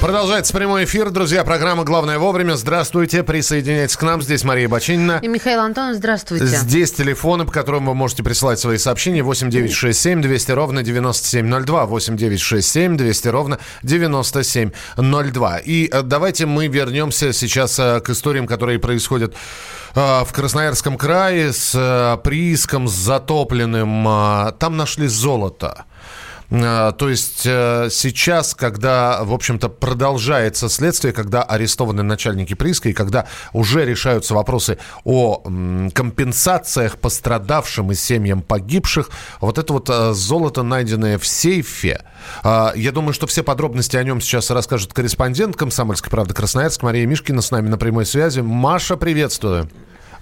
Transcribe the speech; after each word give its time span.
Продолжается 0.00 0.54
прямой 0.54 0.84
эфир. 0.84 1.10
Друзья, 1.10 1.44
программа 1.44 1.84
«Главное 1.84 2.18
вовремя». 2.18 2.54
Здравствуйте. 2.54 3.22
Присоединяйтесь 3.22 3.98
к 3.98 4.02
нам. 4.02 4.22
Здесь 4.22 4.44
Мария 4.44 4.66
Бочинина. 4.66 5.20
И 5.22 5.28
Михаил 5.28 5.60
Антонов, 5.60 5.96
здравствуйте. 5.96 6.46
Здесь 6.46 6.90
телефоны, 6.92 7.44
по 7.44 7.52
которым 7.52 7.84
вы 7.84 7.94
можете 7.94 8.22
присылать 8.22 8.58
свои 8.58 8.78
сообщения. 8.78 9.22
8967 9.22 10.22
200 10.22 10.52
ровно 10.52 10.82
9702. 10.82 11.84
8967 11.84 12.96
200 12.96 13.28
ровно 13.28 13.58
9702. 13.82 15.58
И 15.58 15.90
э, 15.92 16.02
давайте 16.02 16.46
мы 16.46 16.68
вернемся 16.68 17.34
сейчас 17.34 17.78
э, 17.78 18.00
к 18.00 18.08
историям, 18.08 18.46
которые 18.46 18.78
происходят 18.78 19.34
э, 19.94 20.24
в 20.24 20.32
Красноярском 20.32 20.96
крае 20.96 21.52
с 21.52 22.18
прииском, 22.24 22.88
с 22.88 22.92
затопленным. 22.92 24.04
Там 24.58 24.78
нашли 24.78 25.08
золото. 25.08 25.84
А, 26.50 26.92
то 26.92 27.08
есть 27.08 27.42
э, 27.44 27.88
сейчас, 27.90 28.54
когда, 28.54 29.22
в 29.22 29.32
общем-то, 29.32 29.68
продолжается 29.68 30.68
следствие, 30.68 31.12
когда 31.12 31.42
арестованы 31.42 32.02
начальники 32.02 32.54
прииска 32.54 32.88
и 32.88 32.92
когда 32.92 33.26
уже 33.52 33.84
решаются 33.84 34.34
вопросы 34.34 34.78
о 35.04 35.42
компенсациях 35.94 36.98
пострадавшим 36.98 37.92
и 37.92 37.94
семьям 37.94 38.42
погибших, 38.42 39.10
вот 39.40 39.58
это 39.58 39.72
вот 39.72 39.88
э, 39.90 40.12
золото, 40.12 40.62
найденное 40.62 41.18
в 41.18 41.26
сейфе, 41.26 42.04
я 42.44 42.92
думаю, 42.92 43.14
что 43.14 43.26
все 43.26 43.42
подробности 43.42 43.96
о 43.96 44.04
нем 44.04 44.20
сейчас 44.20 44.50
расскажет 44.50 44.92
корреспондент 44.92 45.56
«Комсомольской 45.56 46.10
правды» 46.10 46.34
Красноярск 46.34 46.82
Мария 46.82 47.06
Мишкина 47.06 47.40
с 47.40 47.50
нами 47.50 47.68
на 47.68 47.78
прямой 47.78 48.04
связи. 48.04 48.40
Маша, 48.40 48.96
приветствую. 48.96 49.70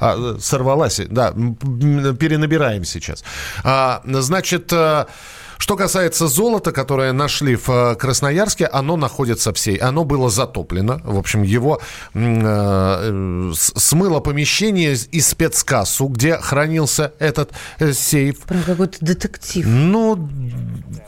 А, 0.01 0.37
сорвалась, 0.41 1.01
да, 1.09 1.33
перенабираем 1.33 2.85
сейчас. 2.85 3.25
А, 3.65 4.01
значит, 4.05 4.73
э, 4.73 5.07
что 5.59 5.77
касается 5.77 6.29
золота, 6.29 6.73
которое 6.73 7.13
нашли 7.13 7.57
в 7.57 7.69
э, 7.69 7.95
Красноярске, 7.97 8.65
оно 8.67 8.97
находится 8.97 9.53
в 9.53 9.59
сей. 9.59 9.77
Оно 9.77 10.05
было 10.05 10.31
затоплено. 10.31 11.01
В 11.05 11.19
общем, 11.19 11.43
его 11.43 11.81
э, 12.15 13.53
смыло 13.55 14.21
помещение 14.21 14.97
и 15.11 15.21
спецкассу, 15.21 16.07
где 16.07 16.39
хранился 16.39 17.13
этот 17.19 17.51
э, 17.81 17.93
сейф. 17.93 18.43
Прям 18.43 18.63
какой-то 18.63 18.99
детектив. 19.01 19.67
Ну, 19.67 20.29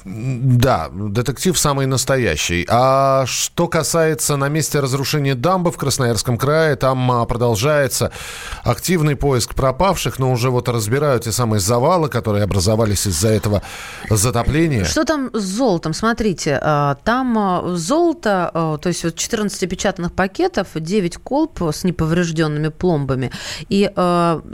да, 0.05 0.89
детектив 0.92 1.57
самый 1.57 1.87
настоящий. 1.87 2.67
А 2.69 3.25
что 3.27 3.69
касается 3.69 4.37
на 4.37 4.48
месте 4.48 4.81
разрушения 4.81 5.37
дамбы 5.37 5.70
в 5.70 5.77
Красноярском 5.77 6.37
крае, 6.37 6.75
там 6.75 7.11
а, 7.12 7.25
продолжается 7.25 8.11
активный 8.64 9.14
поиск 9.14 9.55
пропавших, 9.55 10.19
но 10.19 10.33
уже 10.33 10.51
вот 10.51 10.69
разбирают 10.69 11.25
те 11.25 11.33
самые 11.33 11.61
завалы, 11.61 12.09
которые 12.09 12.42
образовались 12.42 13.07
из-за 13.07 13.29
этого 13.29 13.62
затопления 14.09 14.39
отопления. 14.41 14.84
Что 14.84 15.05
там 15.05 15.30
с 15.33 15.42
золотом? 15.42 15.92
Смотрите, 15.92 16.58
а, 16.62 16.96
там 17.05 17.38
а, 17.38 17.77
золото, 17.77 18.50
а, 18.52 18.78
то 18.78 18.88
есть 18.88 19.05
вот 19.05 19.14
14 19.14 19.69
печатных 19.69 20.12
пакетов, 20.12 20.69
9 20.74 21.16
колб 21.19 21.62
с 21.62 21.84
неповрежденными 21.84 22.68
пломбами. 22.68 23.30
И 23.68 23.91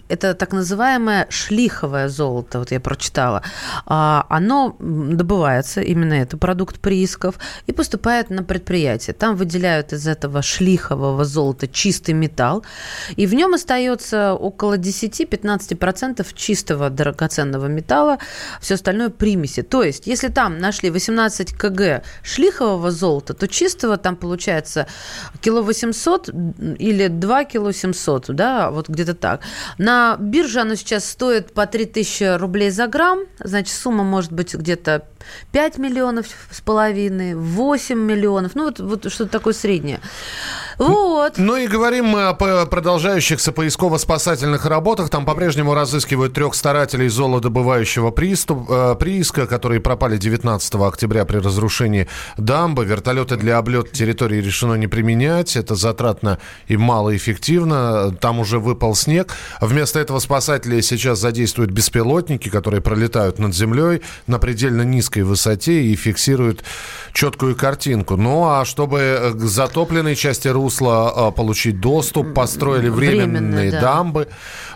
это 0.09 0.35
так 0.35 0.53
называемое 0.53 1.27
шлиховое 1.31 2.09
золото, 2.09 2.59
вот 2.59 2.71
я 2.71 2.81
прочитала. 2.81 3.43
Оно 3.87 4.77
добывается, 4.79 5.81
именно 5.81 6.15
это 6.15 6.37
продукт 6.37 6.81
приисков, 6.81 7.37
и 7.67 7.73
поступает 7.73 8.31
на 8.31 8.43
предприятие. 8.43 9.15
Там 9.15 9.37
выделяют 9.37 9.93
из 9.93 10.07
этого 10.07 10.43
шлихового 10.43 11.25
золота 11.25 11.69
чистый 11.69 12.15
металл, 12.15 12.65
и 13.17 13.27
в 13.27 13.35
нем 13.35 13.55
остается 13.55 14.35
около 14.35 14.79
10-15% 14.79 16.27
чистого 16.35 16.91
драгоценного 16.91 17.67
металла, 17.67 18.19
все 18.61 18.75
остальное 18.75 19.11
примеси. 19.11 19.63
То 19.77 19.83
есть, 19.83 20.07
если 20.07 20.29
там 20.29 20.59
нашли 20.59 20.89
18 20.89 21.53
кг 21.53 22.03
шлихового 22.23 22.91
золота, 22.91 23.35
то 23.35 23.47
чистого 23.47 23.99
там 23.99 24.17
получается 24.17 24.87
кило 25.43 25.61
800 25.61 26.31
или 26.79 27.09
2 27.09 27.45
кило 27.45 27.73
700, 27.73 28.29
да, 28.29 28.71
вот 28.71 28.89
где-то 28.89 29.15
так. 29.15 29.43
На 29.77 30.17
бирже 30.19 30.61
оно 30.61 30.77
сейчас 30.77 31.05
стоит 31.05 31.53
по 31.53 31.67
3000 31.67 32.39
рублей 32.39 32.71
за 32.71 32.87
грамм, 32.87 33.27
значит, 33.39 33.77
сумма 33.77 34.03
может 34.03 34.33
быть 34.33 34.55
где-то 34.55 35.05
5 35.53 35.79
миллионов 35.79 36.27
с 36.51 36.61
половиной, 36.61 37.35
8 37.35 37.99
миллионов, 37.99 38.55
ну 38.55 38.65
вот, 38.65 38.81
вот 38.81 39.13
что-то 39.13 39.31
такое 39.31 39.53
среднее. 39.53 40.01
Вот. 40.79 41.39
Ну 41.39 41.57
и 41.57 41.67
говорим 41.67 42.07
мы 42.07 42.29
о 42.29 42.35
продолжающихся 42.35 43.53
поисково-спасательных 43.53 44.67
работах. 44.67 45.09
Там 45.09 45.25
по-прежнему 45.25 45.75
разыскивают 45.75 46.35
трех 46.35 46.55
старателей 46.55 47.09
золодобывающего 47.09 48.11
приступ, 48.11 48.71
э, 48.71 48.95
прииска, 48.99 49.47
которые 49.47 49.66
пропали 49.81 50.17
19 50.17 50.75
октября 50.75 51.25
при 51.25 51.39
разрушении 51.39 52.09
дамбы. 52.37 52.85
Вертолеты 52.85 53.37
для 53.37 53.59
облета 53.59 53.91
территории 53.91 54.41
решено 54.41 54.75
не 54.75 54.87
применять. 54.87 55.57
Это 55.57 55.75
затратно 55.75 56.39
и 56.67 56.77
малоэффективно. 56.77 58.13
Там 58.21 58.39
уже 58.39 58.59
выпал 58.59 58.95
снег. 58.95 59.35
Вместо 59.61 59.99
этого 59.99 60.19
спасатели 60.19 60.81
сейчас 60.81 61.19
задействуют 61.19 61.71
беспилотники, 61.71 62.49
которые 62.49 62.81
пролетают 62.81 63.39
над 63.39 63.55
землей 63.55 64.03
на 64.27 64.39
предельно 64.39 64.83
низкой 64.83 65.23
высоте 65.23 65.83
и 65.83 65.97
фиксируют 65.97 66.65
четкую 67.13 67.57
картинку. 67.57 68.17
Ну 68.17 68.49
а 68.49 68.65
чтобы 68.65 69.33
к 69.35 69.41
затопленной 69.41 70.15
части 70.17 70.49
русла 70.49 71.29
а, 71.29 71.31
получить 71.31 71.81
доступ, 71.81 72.35
построили 72.35 72.89
временные, 72.89 73.41
временные 73.41 73.71
да. 73.71 73.81
дамбы. 73.81 74.29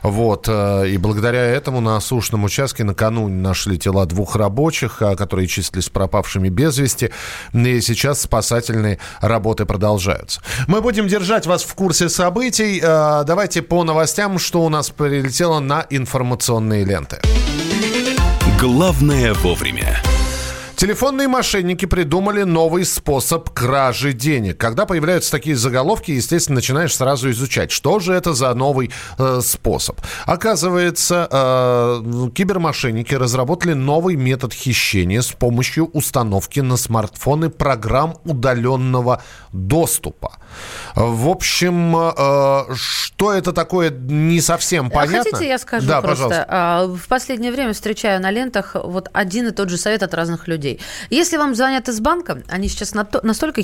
Вот, 0.02 0.46
э, 0.48 0.88
и 0.88 0.96
благодаря 0.96 1.44
этому 1.44 1.80
на 1.80 2.00
сушном 2.00 2.44
участке 2.44 2.84
накануне 2.84 3.34
нашли 3.34 3.78
тела 3.78 4.06
двух 4.06 4.36
рабочих, 4.36 4.79
а, 5.00 5.16
которые 5.16 5.46
числились 5.46 5.88
пропавшими 5.88 6.48
без 6.48 6.78
вести. 6.78 7.10
И 7.52 7.80
сейчас 7.80 8.22
спасательные 8.22 8.98
работы 9.20 9.64
продолжаются. 9.64 10.40
Мы 10.66 10.80
будем 10.80 11.08
держать 11.08 11.46
вас 11.46 11.62
в 11.62 11.74
курсе 11.74 12.08
событий. 12.08 12.80
Э, 12.82 13.24
давайте 13.26 13.62
по 13.62 13.84
новостям, 13.84 14.38
что 14.38 14.62
у 14.62 14.68
нас 14.68 14.90
прилетело 14.90 15.60
на 15.60 15.86
информационные 15.90 16.84
ленты. 16.84 17.18
Главное 18.58 19.34
вовремя. 19.34 20.00
Телефонные 20.80 21.28
мошенники 21.28 21.84
придумали 21.84 22.44
новый 22.44 22.86
способ 22.86 23.50
кражи 23.50 24.14
денег. 24.14 24.56
Когда 24.56 24.86
появляются 24.86 25.30
такие 25.30 25.54
заголовки, 25.54 26.12
естественно, 26.12 26.54
начинаешь 26.54 26.96
сразу 26.96 27.30
изучать, 27.32 27.70
что 27.70 27.98
же 27.98 28.14
это 28.14 28.32
за 28.32 28.54
новый 28.54 28.90
э, 29.18 29.40
способ. 29.44 30.00
Оказывается, 30.24 31.28
э, 31.30 32.30
кибермошенники 32.34 33.14
разработали 33.14 33.74
новый 33.74 34.16
метод 34.16 34.54
хищения 34.54 35.20
с 35.20 35.32
помощью 35.32 35.84
установки 35.92 36.60
на 36.60 36.78
смартфоны 36.78 37.50
программ 37.50 38.16
удаленного 38.24 39.22
доступа. 39.52 40.38
В 40.94 41.28
общем, 41.28 41.94
э, 41.94 42.74
что 42.74 43.34
это 43.34 43.52
такое, 43.52 43.90
не 43.90 44.40
совсем 44.40 44.86
а 44.86 44.90
понятно. 44.90 45.30
Хотите, 45.30 45.46
я 45.46 45.58
скажу 45.58 45.86
да, 45.86 46.00
просто? 46.00 46.24
Пожалуйста. 46.24 46.46
А, 46.48 46.86
в 46.86 47.06
последнее 47.06 47.52
время 47.52 47.74
встречаю 47.74 48.22
на 48.22 48.30
лентах 48.30 48.76
вот 48.82 49.10
один 49.12 49.48
и 49.48 49.50
тот 49.50 49.68
же 49.68 49.76
совет 49.76 50.02
от 50.02 50.14
разных 50.14 50.48
людей 50.48 50.69
людей. 50.70 50.80
Если 51.10 51.36
вам 51.36 51.54
звонят 51.54 51.88
из 51.88 52.00
банка, 52.00 52.42
они 52.48 52.68
сейчас 52.68 52.94
настолько 52.94 53.62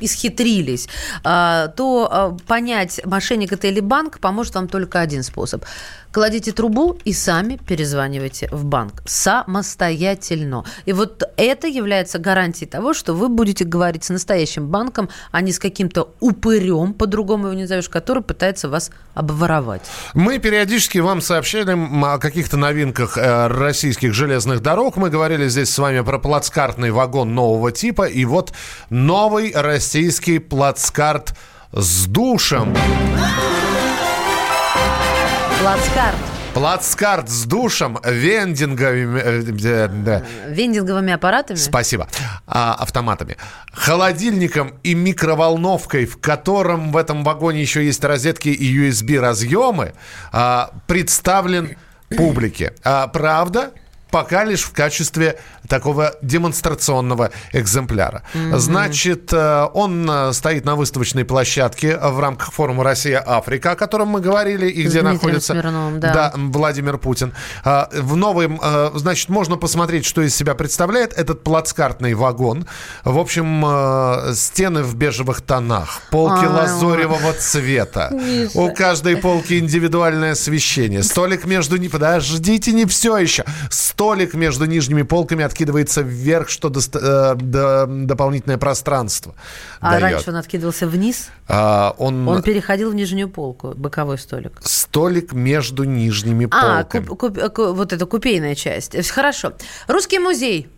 исхитрились, 0.00 0.88
а, 1.24 1.68
то 1.68 2.08
а, 2.10 2.36
понять, 2.46 3.00
мошенник 3.04 3.52
это 3.52 3.66
или 3.68 3.80
банк, 3.80 4.18
поможет 4.20 4.54
вам 4.54 4.68
только 4.68 5.00
один 5.00 5.22
способ– 5.22 5.64
кладите 6.12 6.52
трубу 6.52 6.98
и 7.04 7.12
сами 7.12 7.56
перезванивайте 7.56 8.48
в 8.52 8.64
банк 8.64 9.02
самостоятельно. 9.06 10.64
И 10.84 10.92
вот 10.92 11.22
это 11.36 11.66
является 11.66 12.18
гарантией 12.18 12.68
того, 12.68 12.94
что 12.94 13.14
вы 13.14 13.28
будете 13.28 13.64
говорить 13.64 14.04
с 14.04 14.10
настоящим 14.10 14.68
банком, 14.68 15.08
а 15.32 15.40
не 15.40 15.52
с 15.52 15.58
каким-то 15.58 16.10
упырем, 16.20 16.92
по-другому 16.92 17.46
его 17.46 17.54
не 17.54 17.62
назовешь, 17.62 17.88
который 17.88 18.22
пытается 18.22 18.68
вас 18.68 18.90
обворовать. 19.14 19.82
Мы 20.14 20.38
периодически 20.38 20.98
вам 20.98 21.20
сообщали 21.20 21.72
о 22.04 22.18
каких-то 22.18 22.56
новинках 22.56 23.16
э, 23.16 23.46
российских 23.48 24.12
железных 24.12 24.60
дорог. 24.60 24.96
Мы 24.96 25.10
говорили 25.10 25.48
здесь 25.48 25.70
с 25.70 25.78
вами 25.78 26.00
про 26.02 26.18
плацкартный 26.22 26.90
вагон 26.90 27.34
нового 27.34 27.72
типа. 27.72 28.04
И 28.04 28.24
вот 28.24 28.52
новый 28.88 29.52
российский 29.54 30.38
плацкарт 30.38 31.36
с 31.72 32.06
душем. 32.06 32.74
Плацкарт. 35.60 36.16
Плацкарт 36.54 37.30
с 37.30 37.44
душем, 37.44 37.98
вендинговыми... 38.04 39.20
Э, 39.24 40.22
Вендинговыми 40.48 41.14
аппаратами? 41.14 41.56
Спасибо. 41.56 42.08
А, 42.46 42.74
автоматами. 42.74 43.38
Холодильником 43.72 44.74
и 44.82 44.94
микроволновкой, 44.94 46.04
в 46.04 46.18
котором 46.18 46.92
в 46.92 46.96
этом 46.98 47.24
вагоне 47.24 47.62
еще 47.62 47.84
есть 47.84 48.04
розетки 48.04 48.50
и 48.50 48.78
USB-разъемы, 48.78 49.94
а, 50.30 50.70
представлен 50.86 51.76
публике. 52.16 52.74
А, 52.84 53.06
правда? 53.08 53.70
Пока 54.12 54.44
лишь 54.44 54.62
в 54.62 54.72
качестве 54.72 55.38
такого 55.68 56.14
демонстрационного 56.20 57.30
экземпляра. 57.52 58.22
Mm-hmm. 58.34 58.58
Значит, 58.58 59.32
э, 59.32 59.66
он 59.72 60.08
э, 60.08 60.32
стоит 60.34 60.66
на 60.66 60.76
выставочной 60.76 61.24
площадке 61.24 61.96
в 61.96 62.20
рамках 62.20 62.52
форума 62.52 62.84
«Россия-Африка», 62.84 63.72
о 63.72 63.74
котором 63.74 64.08
мы 64.08 64.20
говорили, 64.20 64.68
и 64.68 64.82
где 64.82 65.00
находится 65.00 65.54
Смирновым, 65.54 65.98
да. 65.98 66.12
Да, 66.12 66.32
Владимир 66.36 66.98
Путин. 66.98 67.32
А, 67.64 67.88
в 67.90 68.14
новом, 68.16 68.60
э, 68.62 68.90
значит, 68.94 69.30
можно 69.30 69.56
посмотреть, 69.56 70.04
что 70.04 70.20
из 70.20 70.36
себя 70.36 70.54
представляет 70.54 71.14
этот 71.14 71.42
плацкартный 71.42 72.12
вагон. 72.12 72.66
В 73.04 73.18
общем, 73.18 74.34
стены 74.34 74.82
в 74.82 74.94
бежевых 74.94 75.40
тонах, 75.40 76.02
полки 76.10 76.44
а 76.44 76.50
лазоревого 76.50 77.32
цвета. 77.32 78.10
Миша. 78.12 78.58
У 78.58 78.74
каждой 78.74 79.16
полки 79.16 79.58
индивидуальное 79.58 80.32
освещение. 80.32 81.02
Столик 81.02 81.46
между... 81.46 81.72
Подождите, 81.88 82.72
не 82.72 82.84
все 82.84 83.16
еще. 83.16 83.44
Столик 83.70 84.01
между 84.34 84.66
нижними 84.66 85.02
полками 85.02 85.44
откидывается 85.44 86.02
вверх, 86.02 86.48
что 86.48 86.68
до, 86.68 86.80
э, 86.80 87.34
до, 87.36 87.86
дополнительное 87.86 88.58
пространство 88.58 89.34
А 89.80 89.92
дает. 89.92 90.02
раньше 90.02 90.30
он 90.30 90.36
откидывался 90.36 90.86
вниз? 90.86 91.28
А, 91.48 91.94
он... 91.98 92.26
он 92.28 92.42
переходил 92.42 92.90
в 92.90 92.94
нижнюю 92.94 93.28
полку, 93.28 93.74
боковой 93.76 94.18
столик. 94.18 94.52
Столик 94.62 95.32
между 95.32 95.84
нижними 95.84 96.48
а, 96.50 96.82
полками. 96.84 97.04
А, 97.04 97.08
куп, 97.08 97.38
куп, 97.54 97.76
вот 97.76 97.92
эта 97.92 98.06
купейная 98.06 98.54
часть. 98.54 98.96
Хорошо. 99.10 99.52
Русский 99.88 100.18
музей 100.18 100.68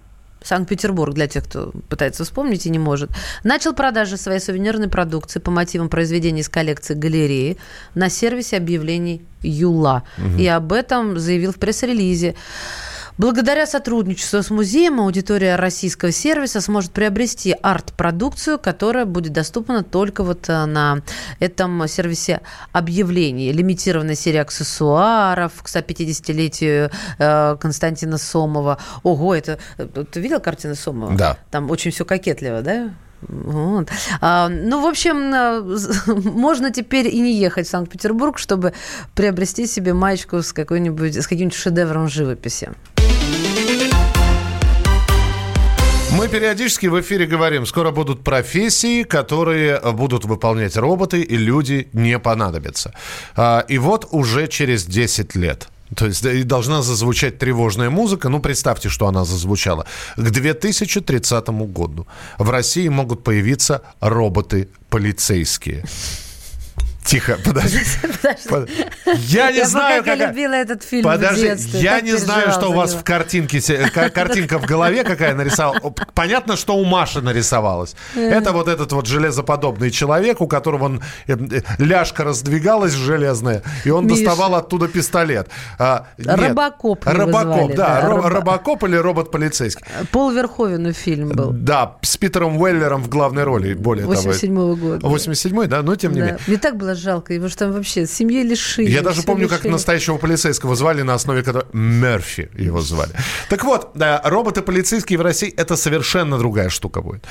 Санкт-Петербург, 0.44 1.14
для 1.14 1.26
тех, 1.26 1.44
кто 1.44 1.72
пытается 1.88 2.22
вспомнить 2.24 2.66
и 2.66 2.70
не 2.70 2.78
может, 2.78 3.10
начал 3.42 3.72
продажи 3.72 4.16
своей 4.16 4.40
сувенирной 4.40 4.88
продукции 4.88 5.40
по 5.40 5.50
мотивам 5.50 5.88
произведений 5.88 6.42
из 6.42 6.48
коллекции 6.48 6.94
галереи 6.94 7.56
на 7.94 8.10
сервисе 8.10 8.58
объявлений 8.58 9.24
Юла. 9.42 10.04
Угу. 10.18 10.38
И 10.38 10.46
об 10.46 10.72
этом 10.72 11.18
заявил 11.18 11.52
в 11.52 11.56
пресс-релизе. 11.56 12.34
Благодаря 13.16 13.64
сотрудничеству 13.66 14.43
с 14.43 14.50
музеем 14.50 15.00
аудитория 15.00 15.55
российского 15.55 16.11
сервиса 16.11 16.61
сможет 16.61 16.90
приобрести 16.90 17.55
арт-продукцию, 17.62 18.58
которая 18.58 19.05
будет 19.05 19.32
доступна 19.32 19.84
только 19.84 20.25
вот 20.25 20.49
э, 20.49 20.64
на 20.64 21.00
этом 21.38 21.87
сервисе 21.87 22.40
объявлений. 22.72 23.52
Лимитированная 23.52 24.16
серия 24.16 24.40
аксессуаров 24.40 25.62
к 25.62 25.66
150-летию 25.66 26.90
э, 27.19 27.56
Константина 27.61 28.19
Сомова. 28.19 28.78
Ого, 29.05 29.37
это... 29.37 29.60
Э, 29.78 29.87
ты 30.10 30.20
видел 30.20 30.40
картины 30.40 30.75
Сомова? 30.75 31.14
Да. 31.17 31.38
Там 31.52 31.70
очень 31.70 31.93
все 31.93 32.05
кокетливо, 32.05 32.62
да? 32.62 32.90
Вот. 33.28 33.88
А, 34.20 34.48
ну, 34.48 34.82
в 34.82 34.86
общем, 34.86 35.16
можно 36.32 36.70
теперь 36.70 37.08
и 37.08 37.20
не 37.20 37.32
ехать 37.34 37.66
в 37.66 37.70
Санкт-Петербург, 37.70 38.38
чтобы 38.38 38.72
приобрести 39.14 39.66
себе 39.66 39.92
маечку 39.92 40.42
с, 40.42 40.52
какой-нибудь, 40.52 41.16
с 41.16 41.26
каким-нибудь 41.26 41.56
шедевром 41.56 42.08
живописи. 42.08 42.70
Мы 46.16 46.28
периодически 46.28 46.86
в 46.86 47.00
эфире 47.00 47.26
говорим, 47.26 47.66
скоро 47.66 47.90
будут 47.90 48.22
профессии, 48.22 49.02
которые 49.02 49.80
будут 49.80 50.24
выполнять 50.24 50.76
роботы, 50.76 51.20
и 51.22 51.36
люди 51.36 51.88
не 51.92 52.20
понадобятся. 52.20 52.94
А, 53.36 53.64
и 53.68 53.78
вот 53.78 54.08
уже 54.12 54.46
через 54.46 54.84
10 54.86 55.34
лет– 55.34 55.68
то 55.94 56.06
есть 56.06 56.46
должна 56.46 56.82
зазвучать 56.82 57.38
тревожная 57.38 57.90
музыка. 57.90 58.28
Ну, 58.28 58.40
представьте, 58.40 58.88
что 58.88 59.06
она 59.06 59.25
зазвучала. 59.25 59.86
К 60.16 60.31
2030 60.31 61.48
году 61.48 62.06
в 62.38 62.50
России 62.50 62.88
могут 62.88 63.22
появиться 63.22 63.82
роботы-полицейские. 64.00 65.84
Тихо, 67.04 67.38
подожди. 67.44 67.80
подожди. 68.48 68.86
Я 69.26 69.50
не 69.52 69.58
я 69.58 69.66
знаю, 69.66 70.02
как 70.02 70.18
я 70.18 70.28
любила 70.28 70.54
этот 70.54 70.82
фильм 70.82 71.04
Подожди, 71.04 71.42
детстве, 71.42 71.80
я 71.80 72.00
не 72.00 72.16
знаю, 72.16 72.50
что 72.50 72.70
у 72.70 72.72
вас 72.72 72.94
в 72.94 73.04
картинке, 73.04 73.60
картинка 73.90 74.58
в 74.58 74.64
голове 74.64 75.04
какая 75.04 75.34
нарисовала. 75.34 75.94
Понятно, 76.14 76.56
что 76.56 76.76
у 76.76 76.84
Маши 76.84 77.20
нарисовалась. 77.20 77.94
Это 78.14 78.52
вот 78.52 78.68
этот 78.68 78.92
вот 78.92 79.06
железоподобный 79.06 79.90
человек, 79.90 80.40
у 80.40 80.46
которого 80.46 80.84
он, 80.84 81.02
э, 81.26 81.34
э, 81.34 81.60
ляжка 81.78 82.24
раздвигалась 82.24 82.92
железная, 82.92 83.62
и 83.84 83.90
он 83.90 84.06
Миша. 84.06 84.24
доставал 84.24 84.54
оттуда 84.54 84.88
пистолет. 84.88 85.48
А, 85.78 86.06
Робокоп 86.18 87.04
Робокоп, 87.04 87.74
да. 87.74 88.00
да 88.00 88.08
роб... 88.08 88.24
Робокоп 88.24 88.84
или 88.84 88.96
робот-полицейский. 88.96 89.84
Пол 90.10 90.30
Верховену 90.30 90.92
фильм 90.92 91.28
был. 91.28 91.50
Да, 91.52 91.96
с 92.00 92.16
Питером 92.16 92.56
Уэллером 92.56 93.02
в 93.02 93.08
главной 93.08 93.44
роли, 93.44 93.74
более 93.74 94.06
87 94.06 94.54
того. 94.54 94.66
87 94.66 94.80
года. 94.80 95.06
87 95.06 95.66
да, 95.66 95.82
но 95.82 95.96
тем 95.96 96.12
не 96.12 96.20
менее. 96.20 96.38
Мне 96.46 96.56
так 96.56 96.76
было 96.76 96.94
жалко, 96.94 97.35
его 97.35 97.49
же 97.49 97.56
там 97.56 97.73
вообще 97.73 98.06
семьи 98.06 98.43
лишили. 98.43 98.91
Я 98.91 99.02
даже 99.02 99.23
помню, 99.23 99.44
лишили. 99.44 99.62
как 99.62 99.70
настоящего 99.70 100.17
полицейского 100.17 100.75
звали 100.76 101.02
на 101.02 101.14
основе 101.14 101.43
которого... 101.43 101.69
Мерфи 101.73 102.50
его 102.56 102.81
звали. 102.81 103.11
Так 103.49 103.64
вот, 103.64 103.96
роботы 104.25 104.62
полицейские 104.62 105.19
в 105.19 105.23
России– 105.23 105.52
это 105.56 105.76
совершенно 105.76 106.38
другая 106.38 106.69
штука 106.69 107.02
будет. 107.02 107.25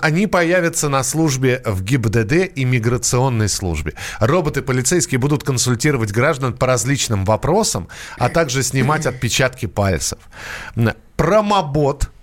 Они 0.00 0.26
появятся 0.26 0.88
на 0.88 1.02
службе 1.02 1.62
в 1.64 1.82
ГИБДД 1.82 2.32
и 2.54 2.64
миграционной 2.64 3.48
службе. 3.48 3.94
Роботы 4.20 4.62
полицейские 4.62 5.18
будут 5.18 5.44
консультировать 5.44 6.12
граждан 6.12 6.54
по 6.54 6.66
различным 6.66 7.24
вопросам, 7.24 7.88
а 8.18 8.28
также 8.28 8.62
снимать 8.62 9.06
отпечатки 9.06 9.66
пальцев. 9.66 10.18
Промобот– 11.16 12.10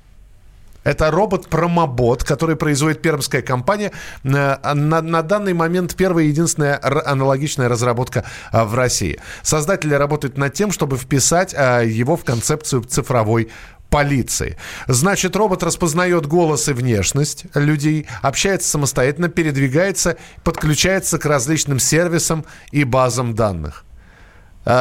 это 0.86 1.12
робот-промобот, 1.12 2.24
который 2.24 2.56
производит 2.56 3.02
пермская 3.02 3.42
компания. 3.42 3.92
Э, 4.24 4.74
на, 4.74 5.02
на 5.02 5.22
данный 5.22 5.54
момент 5.54 5.96
первая 5.96 6.26
и 6.26 6.30
единственная 6.30 6.80
аналогичная 6.82 7.68
разработка 7.68 8.24
э, 8.54 8.64
в 8.64 8.76
России. 8.76 9.20
Создатели 9.42 9.96
работают 9.96 10.38
над 10.38 10.54
тем, 10.54 10.72
чтобы 10.72 10.98
вписать 10.98 11.54
э, 11.58 11.86
его 11.88 12.16
в 12.16 12.24
концепцию 12.24 12.84
цифровой 12.84 13.50
полиции. 13.90 14.58
Значит, 14.88 15.36
робот 15.36 15.64
распознает 15.64 16.28
голос 16.28 16.70
и 16.70 16.74
внешность 16.74 17.46
людей, 17.56 18.08
общается 18.22 18.70
самостоятельно, 18.70 19.30
передвигается, 19.30 20.18
подключается 20.44 21.18
к 21.18 21.26
различным 21.26 21.80
сервисам 21.80 22.46
и 22.72 22.84
базам 22.84 23.36
данных. 23.36 23.86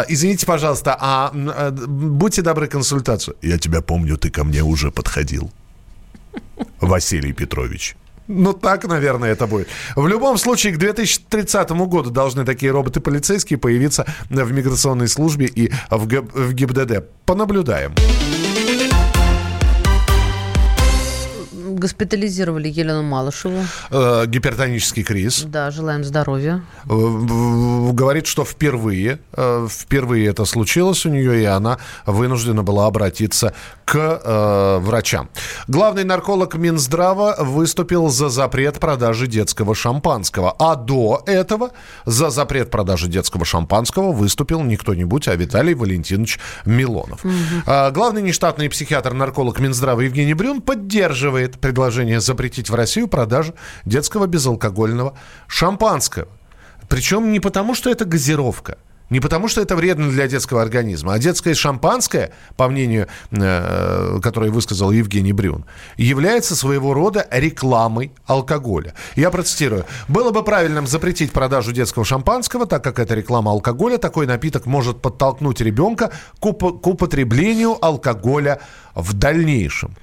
Извините, 0.09 0.47
пожалуйста, 0.47 0.97
а 0.99 1.31
будьте 1.35 2.41
добры 2.41 2.67
консультацию. 2.67 3.37
Я 3.43 3.59
тебя 3.59 3.83
помню, 3.83 4.17
ты 4.17 4.31
ко 4.31 4.43
мне 4.43 4.63
уже 4.63 4.91
подходил. 4.91 5.53
Василий 6.81 7.33
Петрович. 7.33 7.97
Ну, 8.27 8.53
так, 8.55 8.87
наверное, 8.87 9.33
это 9.33 9.47
будет. 9.47 9.69
В 9.97 10.07
любом 10.07 10.39
случае, 10.39 10.73
к 10.73 10.79
2030 10.79 11.71
году 11.73 12.11
должны 12.11 12.45
такие 12.45 12.73
роботы-полицейские 12.73 13.59
появиться 13.59 14.07
в 14.31 14.53
миграционной 14.53 15.09
службе 15.09 15.47
и 15.47 15.71
в, 15.91 16.07
Г- 16.07 16.23
в 16.23 16.53
ГИБДД. 16.55 17.05
Понаблюдаем. 17.27 17.95
Госпитализировали 21.75 22.69
Елену 22.69 23.03
Малышеву. 23.03 23.61
Э, 23.91 24.27
гипертонический 24.27 25.03
криз. 25.03 25.43
Да, 25.43 25.71
желаем 25.71 26.05
здоровья. 26.05 26.63
Э, 26.85 26.89
говорит, 27.93 28.27
что 28.27 28.45
впервые, 28.45 29.19
э, 29.33 29.69
впервые 29.71 30.27
это 30.27 30.45
случилось 30.45 31.07
у 31.07 31.11
нее, 31.11 31.43
и 31.43 31.45
она 31.45 31.79
вынуждена 32.07 32.63
была 32.63 32.87
обратиться 32.87 33.55
к 33.85 33.97
э, 33.97 34.79
врачам. 34.81 35.29
Главный 35.69 36.05
нарколог 36.05 36.55
Минздрава 36.55 37.37
выступил 37.39 38.09
за 38.09 38.29
запрет 38.29 38.79
продажи 38.81 39.27
детского 39.27 39.75
шампанского. 39.75 40.55
А 40.59 40.77
до 40.77 41.23
этого 41.27 41.71
за 42.07 42.31
запрет 42.31 42.71
продажи 42.71 43.09
детского 43.09 43.45
шампанского 43.45 44.13
выступил 44.13 44.63
не 44.63 44.77
кто-нибудь, 44.77 45.29
а 45.29 45.37
Виталий 45.37 45.75
Валентинович 45.75 46.39
Милонов. 46.65 47.25
Угу. 47.25 47.33
Э, 47.67 47.91
главный 47.91 48.23
нештатный 48.23 48.69
психиатр-нарколог 48.69 49.59
Минздрава 49.61 50.01
Евгений 50.01 50.35
Брюн 50.35 50.61
поддерживает 50.61 51.59
предложение 51.65 52.21
запретить 52.21 52.69
в 52.69 52.75
Россию 52.75 53.09
продажу 53.09 53.55
детского 53.87 54.27
безалкогольного 54.27 55.17
шампанского. 55.47 56.29
Причем 56.91 57.33
не 57.33 57.41
потому, 57.41 57.75
что 57.75 57.89
это 57.89 58.05
газировка. 58.05 58.77
Не 59.09 59.21
потому, 59.21 59.49
что 59.49 59.63
это 59.63 59.77
вредно 59.77 60.11
для 60.11 60.27
детского 60.29 60.61
организма, 60.61 61.15
а 61.15 61.19
детское 61.19 61.55
шампанское, 61.55 62.33
по 62.57 62.69
мнению, 62.69 63.07
э, 63.31 64.19
которое 64.23 64.51
высказал 64.51 64.91
Евгений 64.91 65.33
Брюн, 65.33 65.65
является 65.97 66.55
своего 66.55 66.93
рода 66.93 67.27
рекламой 67.31 68.13
алкоголя. 68.27 68.93
Я 69.17 69.31
процитирую. 69.31 69.85
«Было 70.09 70.33
бы 70.33 70.43
правильным 70.43 70.87
запретить 70.87 71.33
продажу 71.33 71.73
детского 71.73 72.05
шампанского, 72.05 72.67
так 72.67 72.85
как 72.85 72.99
это 72.99 73.15
реклама 73.15 73.53
алкоголя. 73.53 73.97
Такой 73.97 74.27
напиток 74.27 74.67
может 74.67 75.01
подтолкнуть 75.01 75.63
ребенка 75.63 76.11
к, 76.41 76.45
уп- 76.45 76.81
к 76.81 76.87
употреблению 76.87 77.77
алкоголя 77.83 78.61
в 78.95 79.15
дальнейшем». 79.15 79.97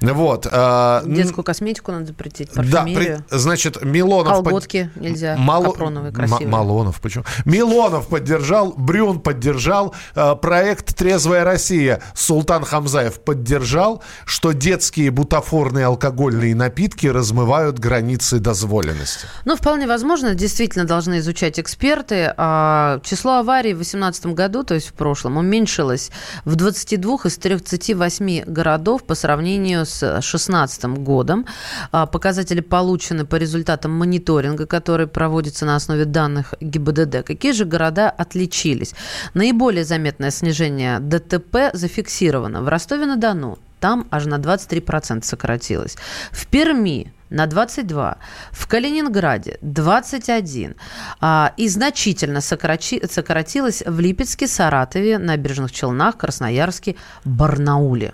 Вот. 0.00 0.46
Э, 0.50 1.02
Детскую 1.04 1.44
косметику 1.44 1.92
надо 1.92 2.06
запретить, 2.06 2.50
парфюмерию. 2.50 3.18
Да, 3.18 3.24
при, 3.28 3.38
значит, 3.38 3.82
Милонов... 3.84 4.32
Колготки 4.32 4.90
под... 4.94 5.02
нельзя, 5.02 5.36
Мало... 5.36 5.72
капроновые, 5.72 6.12
красивые. 6.12 6.44
М- 6.44 6.50
Малонов, 6.50 7.00
почему? 7.00 7.24
Милонов 7.44 8.08
поддержал, 8.08 8.72
Брюн 8.76 9.20
поддержал, 9.20 9.94
э, 10.14 10.36
проект 10.36 10.96
«Трезвая 10.96 11.44
Россия» 11.44 12.00
Султан 12.14 12.64
Хамзаев 12.64 13.20
поддержал, 13.20 14.02
что 14.24 14.52
детские 14.52 15.10
бутафорные 15.10 15.86
алкогольные 15.86 16.54
напитки 16.54 17.06
размывают 17.06 17.78
границы 17.78 18.38
дозволенности. 18.38 19.26
Ну, 19.44 19.56
вполне 19.56 19.86
возможно, 19.86 20.34
действительно 20.34 20.84
должны 20.84 21.18
изучать 21.18 21.58
эксперты. 21.58 22.32
А 22.36 23.00
число 23.02 23.38
аварий 23.38 23.72
в 23.72 23.78
2018 23.78 24.26
году, 24.26 24.64
то 24.64 24.74
есть 24.74 24.88
в 24.88 24.92
прошлом, 24.92 25.36
уменьшилось 25.36 26.10
в 26.44 26.54
22 26.54 27.18
из 27.24 27.38
38 27.38 28.44
городов 28.44 29.04
по 29.04 29.14
сравнению 29.14 29.86
с 29.88 30.00
2016 30.00 30.84
годом. 30.84 31.46
А 31.92 32.06
показатели 32.06 32.60
получены 32.60 33.24
по 33.24 33.36
результатам 33.36 33.92
мониторинга, 33.92 34.66
который 34.66 35.06
проводится 35.06 35.66
на 35.66 35.76
основе 35.76 36.04
данных 36.04 36.54
ГИБДД. 36.60 37.24
Какие 37.24 37.52
же 37.52 37.64
города 37.64 38.10
отличились? 38.10 38.94
Наиболее 39.34 39.84
заметное 39.84 40.30
снижение 40.30 41.00
ДТП 41.00 41.70
зафиксировано 41.72 42.62
в 42.62 42.68
Ростове-на-Дону. 42.68 43.58
Там 43.80 44.08
аж 44.10 44.26
на 44.26 44.36
23% 44.38 45.24
сократилось. 45.24 45.96
В 46.32 46.46
Перми 46.46 47.12
на 47.30 47.46
22, 47.46 48.16
в 48.52 48.66
Калининграде 48.66 49.58
21 49.60 50.74
а, 51.20 51.52
и 51.56 51.68
значительно 51.68 52.40
сократи, 52.40 53.06
сократилось 53.06 53.82
в 53.86 54.00
Липецке, 54.00 54.46
Саратове, 54.46 55.18
Набережных 55.18 55.72
Челнах, 55.72 56.16
Красноярске, 56.16 56.96
Барнауле. 57.24 58.12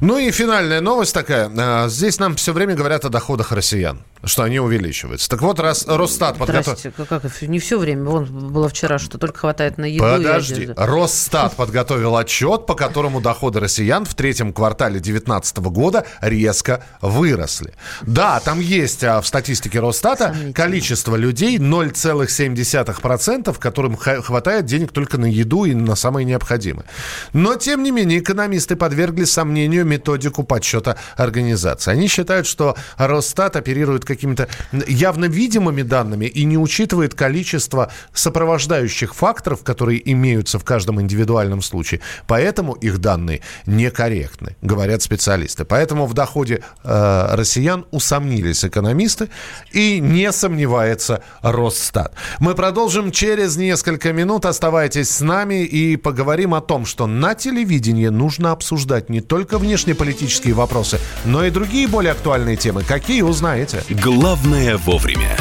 Ну 0.00 0.18
и 0.18 0.30
финальная 0.30 0.80
новость 0.80 1.14
такая. 1.14 1.50
А, 1.56 1.88
здесь 1.88 2.18
нам 2.18 2.36
все 2.36 2.52
время 2.52 2.74
говорят 2.74 3.04
о 3.04 3.08
доходах 3.08 3.52
россиян 3.52 4.04
что 4.24 4.44
они 4.44 4.60
увеличиваются. 4.60 5.28
Так 5.28 5.42
вот, 5.42 5.58
раз 5.58 5.84
Росстат 5.86 6.38
подготовил... 6.38 6.76
как, 7.08 7.22
не 7.42 7.58
все 7.58 7.78
время. 7.78 8.04
Вон 8.04 8.52
было 8.52 8.68
вчера, 8.68 8.98
что 8.98 9.18
только 9.18 9.40
хватает 9.40 9.78
на 9.78 9.84
еду 9.84 10.04
Подожди. 10.04 10.70
Росстат 10.76 11.56
подготовил 11.56 12.16
отчет, 12.16 12.66
по 12.66 12.74
которому 12.74 13.20
доходы 13.20 13.60
россиян 13.60 14.04
в 14.04 14.14
третьем 14.14 14.52
квартале 14.52 15.00
2019 15.00 15.58
года 15.58 16.06
резко 16.20 16.84
выросли. 17.00 17.74
Да, 18.02 18.40
там 18.40 18.60
есть 18.60 19.02
а, 19.02 19.20
в 19.20 19.26
статистике 19.26 19.80
Росстата 19.80 20.34
количество 20.54 21.16
людей 21.16 21.58
0,7%, 21.58 23.58
которым 23.58 23.96
хватает 23.96 24.66
денег 24.66 24.92
только 24.92 25.18
на 25.18 25.26
еду 25.26 25.64
и 25.64 25.74
на 25.74 25.96
самое 25.96 26.24
необходимое. 26.24 26.86
Но, 27.32 27.56
тем 27.56 27.82
не 27.82 27.90
менее, 27.90 28.20
экономисты 28.20 28.76
подвергли 28.76 29.24
сомнению 29.24 29.61
методику 29.68 30.42
подсчета 30.44 30.96
организации. 31.16 31.90
Они 31.90 32.08
считают, 32.08 32.46
что 32.46 32.76
Росстат 32.96 33.56
оперирует 33.56 34.04
какими-то 34.04 34.48
явно 34.86 35.26
видимыми 35.26 35.82
данными 35.82 36.26
и 36.26 36.44
не 36.44 36.58
учитывает 36.58 37.14
количество 37.14 37.90
сопровождающих 38.12 39.14
факторов, 39.14 39.62
которые 39.62 40.00
имеются 40.12 40.58
в 40.58 40.64
каждом 40.64 41.00
индивидуальном 41.00 41.62
случае. 41.62 42.00
Поэтому 42.26 42.72
их 42.74 42.98
данные 42.98 43.42
некорректны, 43.66 44.56
говорят 44.62 45.02
специалисты. 45.02 45.64
Поэтому 45.64 46.06
в 46.06 46.14
доходе 46.14 46.62
э, 46.84 47.34
россиян 47.34 47.86
усомнились 47.90 48.64
экономисты 48.64 49.28
и 49.72 50.00
не 50.00 50.32
сомневается 50.32 51.22
Росстат. 51.42 52.14
Мы 52.38 52.54
продолжим 52.54 53.10
через 53.10 53.56
несколько 53.56 54.12
минут. 54.12 54.46
Оставайтесь 54.46 55.10
с 55.10 55.20
нами 55.20 55.64
и 55.64 55.96
поговорим 55.96 56.54
о 56.54 56.60
том, 56.60 56.86
что 56.86 57.06
на 57.06 57.34
телевидении 57.34 58.08
нужно 58.08 58.52
обсуждать 58.52 59.08
не 59.08 59.20
только 59.20 59.51
внешнеполитические 59.58 60.54
вопросы, 60.54 61.00
но 61.24 61.44
и 61.44 61.50
другие 61.50 61.88
более 61.88 62.12
актуальные 62.12 62.56
темы. 62.56 62.82
Какие 62.82 63.22
узнаете? 63.22 63.82
Главное 63.90 64.76
вовремя. 64.76 65.36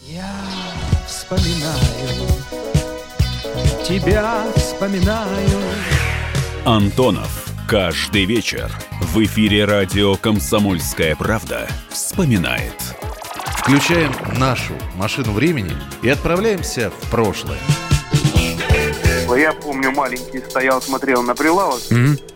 Я 0.00 0.32
вспоминаю, 1.06 2.26
тебя 3.86 4.44
вспоминаю. 4.56 5.60
Антонов. 6.64 7.46
Каждый 7.68 8.26
вечер 8.26 8.70
в 9.00 9.24
эфире 9.24 9.64
радио 9.64 10.14
«Комсомольская 10.14 11.16
правда» 11.16 11.66
вспоминает. 11.90 12.74
Включаем 13.58 14.12
нашу 14.38 14.74
машину 14.94 15.32
времени 15.32 15.72
и 16.00 16.08
отправляемся 16.08 16.90
в 16.90 17.10
прошлое. 17.10 17.58
Я 19.36 19.52
помню, 19.52 19.90
маленький 19.90 20.38
стоял, 20.48 20.80
смотрел 20.80 21.24
на 21.24 21.34
прилавок. 21.34 21.80
Mm-hmm. 21.90 22.35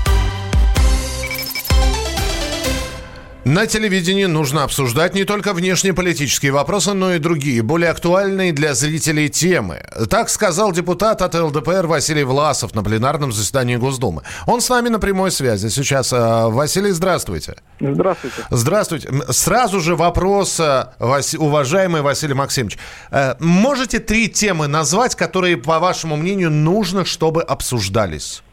На 3.51 3.67
телевидении 3.67 4.27
нужно 4.27 4.63
обсуждать 4.63 5.13
не 5.13 5.25
только 5.25 5.51
внешнеполитические 5.51 6.53
вопросы, 6.53 6.93
но 6.93 7.15
и 7.15 7.19
другие, 7.19 7.61
более 7.61 7.89
актуальные 7.89 8.53
для 8.53 8.73
зрителей 8.73 9.27
темы. 9.27 9.83
Так 10.09 10.29
сказал 10.29 10.71
депутат 10.71 11.21
от 11.21 11.35
ЛДПР 11.35 11.85
Василий 11.85 12.23
Власов 12.23 12.73
на 12.73 12.81
пленарном 12.81 13.33
заседании 13.33 13.75
Госдумы. 13.75 14.21
Он 14.47 14.61
с 14.61 14.69
нами 14.69 14.87
на 14.87 14.99
прямой 14.99 15.31
связи 15.31 15.67
сейчас. 15.67 16.13
А, 16.13 16.47
Василий, 16.47 16.91
здравствуйте. 16.91 17.57
Здравствуйте. 17.81 18.37
Здравствуйте. 18.51 19.09
Сразу 19.31 19.81
же 19.81 19.97
вопрос, 19.97 20.57
а, 20.61 20.93
уважаемый 21.37 22.01
Василий 22.03 22.33
Максимович. 22.33 22.77
Э, 23.11 23.35
можете 23.41 23.99
три 23.99 24.29
темы 24.29 24.67
назвать, 24.67 25.15
которые, 25.15 25.57
по 25.57 25.79
вашему 25.79 26.15
мнению, 26.15 26.51
нужно, 26.51 27.03
чтобы 27.03 27.43
обсуждались? 27.43 28.43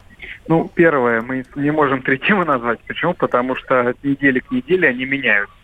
Ну, 0.49 0.71
первое, 0.75 1.21
мы 1.21 1.45
не 1.55 1.71
можем 1.71 2.03
три 2.03 2.19
темы 2.19 2.45
назвать. 2.47 2.81
Почему? 2.87 3.15
Потому 3.15 3.55
что 3.55 3.81
от 3.89 4.03
недели 4.03 4.41
к 4.41 4.51
неделе 4.51 4.89
они 4.89 5.05
меняются. 5.05 5.55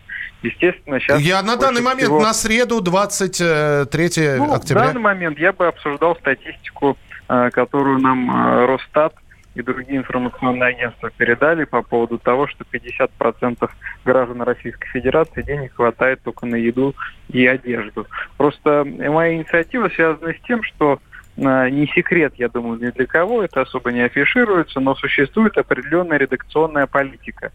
Естественно, 0.43 0.99
сейчас... 0.99 1.19
Я 1.21 1.41
на 1.41 1.57
данный 1.57 1.81
момент, 1.81 2.03
всего... 2.03 2.21
на 2.21 2.33
среду, 2.33 2.79
23 2.79 4.37
ну, 4.37 4.53
октября. 4.53 4.83
В 4.83 4.87
данный 4.87 5.01
момент 5.01 5.39
я 5.39 5.51
бы 5.53 5.65
обсуждал 5.65 6.15
статистику, 6.17 6.97
э, 7.27 7.49
которую 7.51 7.97
нам 7.97 8.29
э, 8.29 8.65
Росстат 8.67 9.15
и 9.55 9.63
другие 9.63 9.99
информационные 9.99 10.75
агентства 10.75 11.09
передали 11.09 11.63
по 11.63 11.81
поводу 11.81 12.19
того, 12.19 12.47
что 12.47 12.63
50% 12.71 13.69
граждан 14.03 14.41
Российской 14.43 14.87
Федерации 14.89 15.41
денег 15.41 15.73
хватает 15.75 16.21
только 16.21 16.45
на 16.45 16.55
еду 16.55 16.93
и 17.29 17.47
одежду. 17.47 18.05
Просто 18.37 18.85
моя 18.85 19.35
инициатива 19.35 19.89
связана 19.89 20.33
с 20.33 20.41
тем, 20.45 20.61
что 20.61 20.99
не 21.37 21.87
секрет, 21.87 22.33
я 22.37 22.49
думаю, 22.49 22.79
ни 22.79 22.89
для 22.91 23.05
кого, 23.05 23.43
это 23.43 23.61
особо 23.61 23.91
не 23.91 24.01
афишируется, 24.01 24.79
но 24.79 24.95
существует 24.95 25.57
определенная 25.57 26.17
редакционная 26.17 26.87
политика 26.87 27.51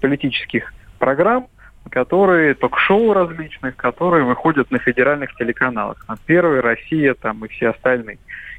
политических 0.00 0.72
программ, 0.98 1.48
которые, 1.90 2.54
ток-шоу 2.54 3.12
различных, 3.12 3.76
которые 3.76 4.24
выходят 4.24 4.70
на 4.70 4.78
федеральных 4.78 5.34
телеканалах. 5.36 6.04
На 6.08 6.16
Первый, 6.26 6.60
Россия 6.60 7.14
там 7.14 7.44
и 7.44 7.48
все 7.48 7.70
остальные. 7.70 8.18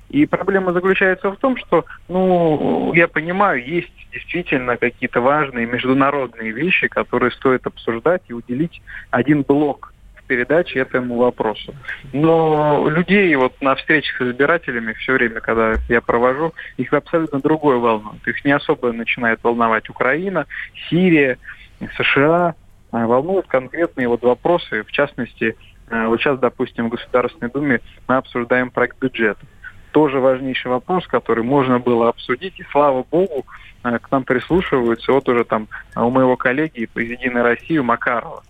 И 0.09 0.25
проблема 0.25 0.71
заключается 0.71 1.31
в 1.31 1.35
том, 1.35 1.57
что, 1.57 1.85
ну, 2.07 2.93
я 2.93 3.09
понимаю, 3.09 3.65
есть 3.65 3.91
действительно 4.13 4.77
какие-то 4.77 5.19
важные 5.19 5.65
международные 5.65 6.51
вещи, 6.51 6.87
которые 6.87 7.31
стоит 7.31 7.67
обсуждать 7.67 8.21
и 8.29 8.33
уделить 8.33 8.81
один 9.11 9.41
блок 9.41 9.93
передачи 10.27 10.77
этому 10.77 11.15
вопросу. 11.15 11.73
Но 12.13 12.87
людей 12.89 13.33
вот 13.35 13.61
на 13.61 13.75
встречах 13.75 14.17
с 14.17 14.31
избирателями 14.31 14.93
все 14.93 15.13
время, 15.13 15.39
когда 15.39 15.75
я 15.89 16.01
провожу, 16.01 16.53
их 16.77 16.93
абсолютно 16.93 17.39
другое 17.39 17.77
волнует. 17.77 18.27
Их 18.27 18.43
не 18.45 18.51
особо 18.51 18.91
начинает 18.91 19.39
волновать 19.43 19.89
Украина, 19.89 20.45
Сирия, 20.89 21.37
США. 21.97 22.55
А 22.91 23.05
волнуют 23.05 23.47
конкретные 23.47 24.07
вот 24.07 24.21
вопросы, 24.21 24.83
в 24.83 24.91
частности, 24.91 25.57
э, 25.89 26.05
вот 26.07 26.21
сейчас, 26.21 26.39
допустим, 26.39 26.87
в 26.87 26.91
Государственной 26.91 27.51
Думе 27.51 27.81
мы 28.07 28.15
обсуждаем 28.15 28.71
проект 28.71 28.97
бюджета 28.99 29.45
тоже 29.97 30.19
важнейший 30.19 30.69
вопрос, 30.69 31.07
который 31.07 31.43
можно 31.43 31.79
было 31.79 32.09
обсудить. 32.09 32.59
И 32.59 32.65
слава 32.71 33.03
богу, 33.09 33.45
э, 33.83 33.97
к 33.97 34.11
нам 34.11 34.23
прислушиваются. 34.23 35.11
Вот 35.11 35.27
уже 35.27 35.43
там 35.43 35.67
у 35.95 36.11
моего 36.11 36.35
коллеги 36.35 36.87
из 36.93 37.09
«Единой 37.09 37.41
России» 37.41 37.79
Макарова. 37.79 38.43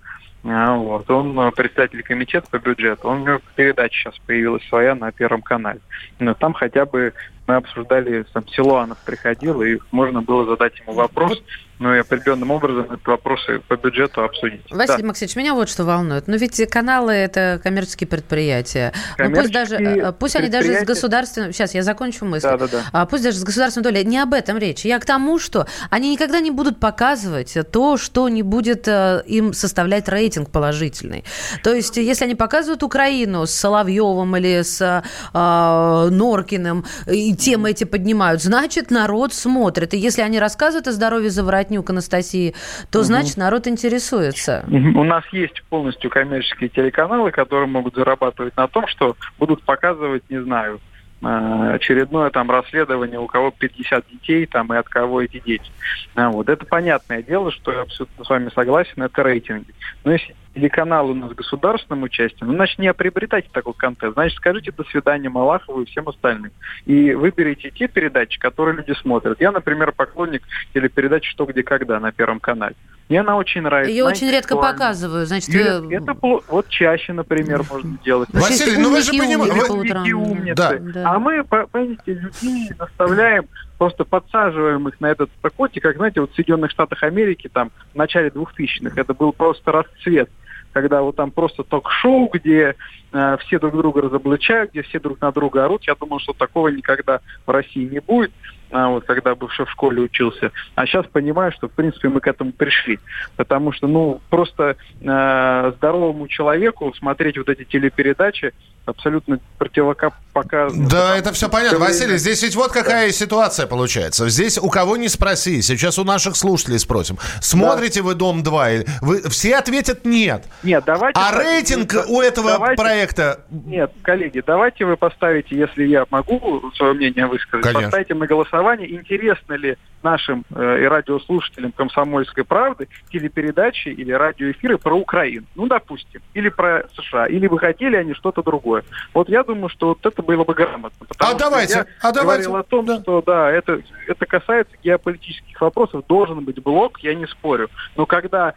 А, 0.49 0.75
Вот. 0.75 1.09
Он 1.09 1.37
э, 1.39 1.51
председатель 1.51 2.01
комитета 2.03 2.47
по 2.49 2.57
бюджету. 2.57 3.09
Он, 3.09 3.21
у 3.21 3.25
него 3.25 3.39
передача 3.55 3.95
сейчас 3.95 4.19
появилась 4.25 4.65
своя 4.67 4.95
на 4.95 5.11
Первом 5.11 5.41
канале. 5.41 5.81
Но 6.19 6.33
там 6.33 6.53
хотя 6.53 6.85
бы 6.85 7.13
мы 7.47 7.55
обсуждали, 7.55 8.25
там 8.33 8.47
Силуанов 8.47 8.97
приходил, 9.05 9.61
и 9.61 9.79
можно 9.91 10.21
было 10.21 10.45
задать 10.45 10.79
ему 10.79 10.93
вопрос, 10.93 11.41
ну 11.79 11.93
и 11.93 11.99
определенным 11.99 12.51
образом 12.51 12.99
вопросы 13.05 13.59
по 13.67 13.75
бюджету 13.75 14.23
обсудить. 14.23 14.61
Василий 14.69 15.01
Да. 15.01 15.07
Максимович, 15.07 15.35
меня 15.35 15.53
вот 15.53 15.69
что 15.69 15.85
волнует. 15.85 16.27
Ну 16.27 16.37
ведь 16.37 16.67
каналы 16.69 17.13
это 17.13 17.59
коммерческие 17.63 18.07
предприятия. 18.07 18.93
Ну, 19.17 19.31
пусть 19.31 19.51
даже, 19.51 19.75
Коммерческие 19.75 20.09
э, 20.09 20.13
пусть 20.13 20.35
они 20.35 20.49
даже 20.49 20.73
с 20.79 20.83
государственным... 20.83 21.53
Сейчас 21.53 21.73
я 21.75 21.83
закончу 21.83 22.25
мысль. 22.25 22.47
Да-да-да. 22.47 22.83
А 22.91 23.05
пусть 23.05 23.23
даже 23.23 23.37
с 23.37 23.43
государственной 23.43 23.83
долей. 23.83 24.05
Не 24.05 24.19
об 24.19 24.33
этом 24.33 24.57
речь. 24.57 24.85
Я 24.85 24.99
к 24.99 25.05
тому, 25.05 25.39
что 25.39 25.67
они 25.89 26.11
никогда 26.11 26.39
не 26.39 26.51
будут 26.51 26.79
показывать 26.79 27.57
то, 27.71 27.97
что 27.97 28.29
не 28.29 28.43
будет 28.43 28.87
э, 28.87 29.23
им 29.27 29.53
составлять 29.53 30.07
рейтинг 30.09 30.49
положительный. 30.49 31.23
То 31.63 31.73
есть, 31.73 31.97
если 31.97 32.25
они 32.25 32.35
показывают 32.35 32.83
Украину 32.83 33.45
с 33.45 33.51
Соловьевым 33.51 34.35
или 34.37 34.61
с 34.61 34.81
э, 34.81 36.09
Норкиным, 36.09 36.85
и 37.05 37.35
темы 37.35 37.71
эти 37.71 37.83
поднимают, 37.83 38.41
значит, 38.41 38.91
народ 38.91 39.33
смотрит. 39.33 39.93
И 39.93 39.97
если 39.97 40.21
они 40.21 40.39
рассказывают 40.39 40.87
о 40.87 40.91
здоровье 40.91 41.29
Заворотнюк 41.67 41.89
Анастасии, 41.89 42.55
то, 42.91 43.03
значит, 43.03 43.37
народ 43.37 43.67
интересуется. 43.67 44.65
У 44.69 45.03
нас 45.03 45.23
есть 45.31 45.61
полностью 45.69 46.09
коммерческие 46.09 46.69
телеканалы, 46.69 47.31
которые 47.31 47.67
могут 47.67 47.95
зарабатывать 47.95 48.55
на 48.57 48.67
том, 48.67 48.87
что 48.87 49.15
будут 49.37 49.63
показывать, 49.63 50.23
не 50.29 50.41
знаю, 50.41 50.79
очередное 51.21 52.29
там 52.29 52.51
расследование, 52.51 53.19
у 53.19 53.27
кого 53.27 53.51
50 53.51 54.05
детей 54.11 54.45
там 54.45 54.71
и 54.73 54.77
от 54.77 54.87
кого 54.87 55.21
эти 55.21 55.39
дети. 55.39 55.69
А, 56.15 56.29
вот. 56.29 56.47
Это 56.49 56.65
понятное 56.65 57.23
дело, 57.23 57.51
что 57.51 57.71
я 57.71 57.81
абсолютно 57.81 58.23
с 58.23 58.29
вами 58.29 58.49
согласен, 58.53 59.01
это 59.01 59.23
рейтинги. 59.23 59.73
Но 60.03 60.11
если 60.11 60.35
телеканал 60.53 61.09
у 61.09 61.13
нас 61.13 61.31
с 61.31 61.35
государственным 61.35 62.03
участием, 62.03 62.49
ну, 62.49 62.55
значит, 62.55 62.79
не 62.79 62.93
приобретайте 62.93 63.49
такой 63.51 63.73
контент. 63.73 64.13
Значит, 64.13 64.37
скажите 64.37 64.71
до 64.71 64.83
свидания 64.83 65.29
Малахову 65.29 65.81
и 65.81 65.85
всем 65.85 66.07
остальным. 66.07 66.51
И 66.85 67.13
выберите 67.13 67.71
те 67.71 67.87
передачи, 67.87 68.39
которые 68.39 68.77
люди 68.77 68.93
смотрят. 68.93 69.41
Я, 69.41 69.51
например, 69.51 69.91
поклонник 69.91 70.43
телепередачи 70.73 71.29
«Что, 71.29 71.45
где, 71.45 71.63
когда» 71.63 71.99
на 71.99 72.11
Первом 72.11 72.39
канале. 72.39 72.75
Мне 73.09 73.21
она 73.21 73.37
очень 73.37 73.61
нравится. 73.61 73.91
Ее 73.91 74.03
очень 74.03 74.29
редко 74.29 74.57
показывают. 74.57 75.27
Значит, 75.29 75.49
Нет, 75.49 75.81
вы- 75.81 75.93
это 75.95 76.11
пло- 76.11 76.43
вот 76.49 76.67
чаще, 76.67 77.13
например, 77.13 77.63
можно 77.69 77.97
делать. 78.03 78.29
Василий, 78.33 78.77
ну 78.77 78.91
вы 78.91 79.01
же 79.01 79.11
понимаете- 79.11 80.13
умницы. 80.13 80.55
Да. 80.55 80.73
Да. 80.77 81.11
А 81.11 81.19
мы, 81.19 81.43
по- 81.43 81.67
понимаете, 81.67 82.01
людей 82.13 82.69
наставляем, 82.77 83.45
просто 83.77 84.03
подсаживаем 84.03 84.87
их 84.89 84.99
на 84.99 85.07
этот 85.07 85.29
наркотик, 85.41 85.83
как, 85.83 85.95
знаете, 85.95 86.19
вот 86.21 86.31
в 86.31 86.35
Соединенных 86.35 86.71
Штатах 86.71 87.03
Америки, 87.03 87.49
там, 87.51 87.71
в 87.93 87.95
начале 87.97 88.29
2000-х, 88.29 88.99
это 88.99 89.13
был 89.13 89.31
просто 89.31 89.71
расцвет 89.71 90.29
когда 90.73 91.01
вот 91.01 91.15
там 91.15 91.31
просто 91.31 91.63
ток-шоу, 91.63 92.29
где 92.31 92.75
э, 93.11 93.37
все 93.39 93.57
друг 93.57 93.75
друга 93.75 94.01
разоблачают, 94.01 94.71
где 94.71 94.83
все 94.83 94.99
друг 94.99 95.19
на 95.21 95.31
друга 95.31 95.65
орут. 95.65 95.85
Я 95.87 95.95
думал, 95.95 96.19
что 96.19 96.33
такого 96.33 96.67
никогда 96.67 97.21
в 97.47 97.49
России 97.49 97.85
не 97.89 97.99
будет, 97.99 98.31
а, 98.71 98.89
вот 98.89 99.05
когда 99.05 99.35
бывший 99.35 99.65
в 99.65 99.71
школе 99.71 100.01
учился. 100.01 100.51
А 100.75 100.85
сейчас 100.85 101.05
понимаю, 101.07 101.51
что 101.51 101.67
в 101.67 101.71
принципе 101.71 102.09
мы 102.09 102.19
к 102.19 102.27
этому 102.27 102.51
пришли. 102.51 102.99
Потому 103.35 103.71
что, 103.71 103.87
ну, 103.87 104.21
просто 104.29 104.75
э, 105.01 105.71
здоровому 105.77 106.27
человеку 106.27 106.93
смотреть 106.97 107.37
вот 107.37 107.49
эти 107.49 107.63
телепередачи 107.63 108.53
абсолютно 108.87 109.39
противопоказано. 109.57 110.87
Да, 110.89 111.17
это 111.17 111.33
все 111.33 111.49
понятно. 111.49 111.77
Время- 111.77 111.89
Василий, 111.91 112.17
здесь 112.17 112.41
ведь 112.43 112.55
вот 112.55 112.71
какая 112.71 113.11
ситуация 113.11 113.67
получается. 113.67 114.29
Здесь 114.29 114.57
у 114.57 114.69
кого 114.69 114.97
не 114.97 115.09
спроси, 115.09 115.61
сейчас 115.61 115.99
у 115.99 116.03
наших 116.03 116.35
слушателей 116.35 116.79
спросим. 116.79 117.17
Смотрите 117.41 118.01
вы 118.01 118.15
«Дом-2»? 118.15 118.75
или- 118.75 118.85
Вы, 119.01 119.29
все 119.29 119.55
ответят 119.57 120.05
«нет». 120.05 120.43
Нет, 120.63 120.83
давайте... 120.85 121.19
А 121.19 121.31
рейтинг 121.37 121.93
да- 121.93 122.05
у 122.07 122.21
этого 122.21 122.51
давайте- 122.51 122.81
проекта... 122.81 123.39
Нет, 123.49 123.91
коллеги, 124.01 124.43
давайте 124.45 124.85
вы 124.85 124.97
поставите, 124.97 125.55
если 125.57 125.85
я 125.85 126.05
могу 126.09 126.71
свое 126.75 126.93
мнение 126.93 127.27
высказать, 127.27 127.63
Конечно. 127.63 127.83
поставите 127.83 128.13
на 128.13 128.27
голосование, 128.27 128.91
интересно 128.91 129.53
ли 129.53 129.77
нашим 130.11 130.45
э, 130.55 130.83
и 130.83 130.85
радиослушателям 130.85 131.71
«Комсомольской 131.73 132.45
правды» 132.45 132.87
телепередачи 133.11 133.89
или 133.89 134.11
радиоэфиры 134.13 134.77
про 134.77 134.95
Украину. 134.95 135.45
Ну, 135.55 135.67
допустим. 135.67 136.21
Или 136.33 136.47
про 136.49 136.83
США. 136.95 137.25
Или 137.27 137.47
бы 137.47 137.59
хотели 137.59 137.97
они 137.97 138.13
что-то 138.13 138.41
другое. 138.41 138.83
Вот 139.13 139.27
я 139.27 139.43
думаю, 139.43 139.67
что 139.69 139.89
вот 139.89 140.05
это 140.05 140.21
было 140.23 140.43
бы 140.45 140.53
грамотно. 140.53 141.05
потому 141.07 141.31
А 141.33 141.37
что 141.37 141.49
давайте, 141.49 141.73
я 141.73 141.85
а 142.01 142.11
давайте. 142.13 142.43
говорил 142.43 142.55
о 142.55 142.63
том, 142.63 142.85
Да. 142.85 142.99
что 143.01 143.21
да, 143.21 143.51
это, 143.51 143.81
это 144.07 144.25
касается 144.25 144.73
геополитических 144.81 145.59
вопросов. 145.59 146.05
Должен 146.07 146.45
быть 146.45 146.61
блок, 146.63 146.99
я 146.99 147.13
не 147.13 147.27
спорю. 147.27 147.69
Но 147.97 148.05
когда 148.05 148.53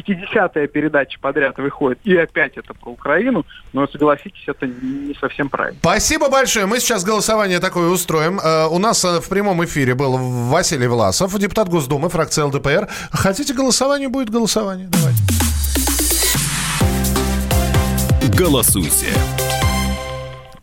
50-я 0.00 0.66
передача 0.66 1.18
подряд 1.20 1.58
выходит, 1.58 1.98
и 2.04 2.16
опять 2.16 2.56
это 2.56 2.74
про 2.74 2.90
Украину, 2.90 3.44
но 3.72 3.86
согласитесь, 3.86 4.44
это 4.46 4.66
не 4.66 5.14
совсем 5.20 5.48
правильно. 5.48 5.78
Спасибо 5.80 6.28
большое. 6.28 6.66
Мы 6.66 6.80
сейчас 6.80 7.04
голосование 7.04 7.60
такое 7.60 7.88
устроим. 7.88 8.40
Э, 8.40 8.66
У 8.66 8.78
нас 8.78 9.04
э, 9.04 9.20
в 9.20 9.28
прямом 9.28 9.64
эфире 9.64 9.94
был 9.94 10.16
Василий 10.16 10.86
Власов, 10.86 11.38
депутат 11.38 11.68
Госдумы, 11.68 12.08
фракция 12.08 12.44
ЛДПР. 12.46 12.88
Хотите 13.10 13.54
голосование? 13.54 14.08
Будет 14.08 14.30
голосование. 14.30 14.88
Давайте. 14.90 15.22
Голосуйте. 18.36 19.06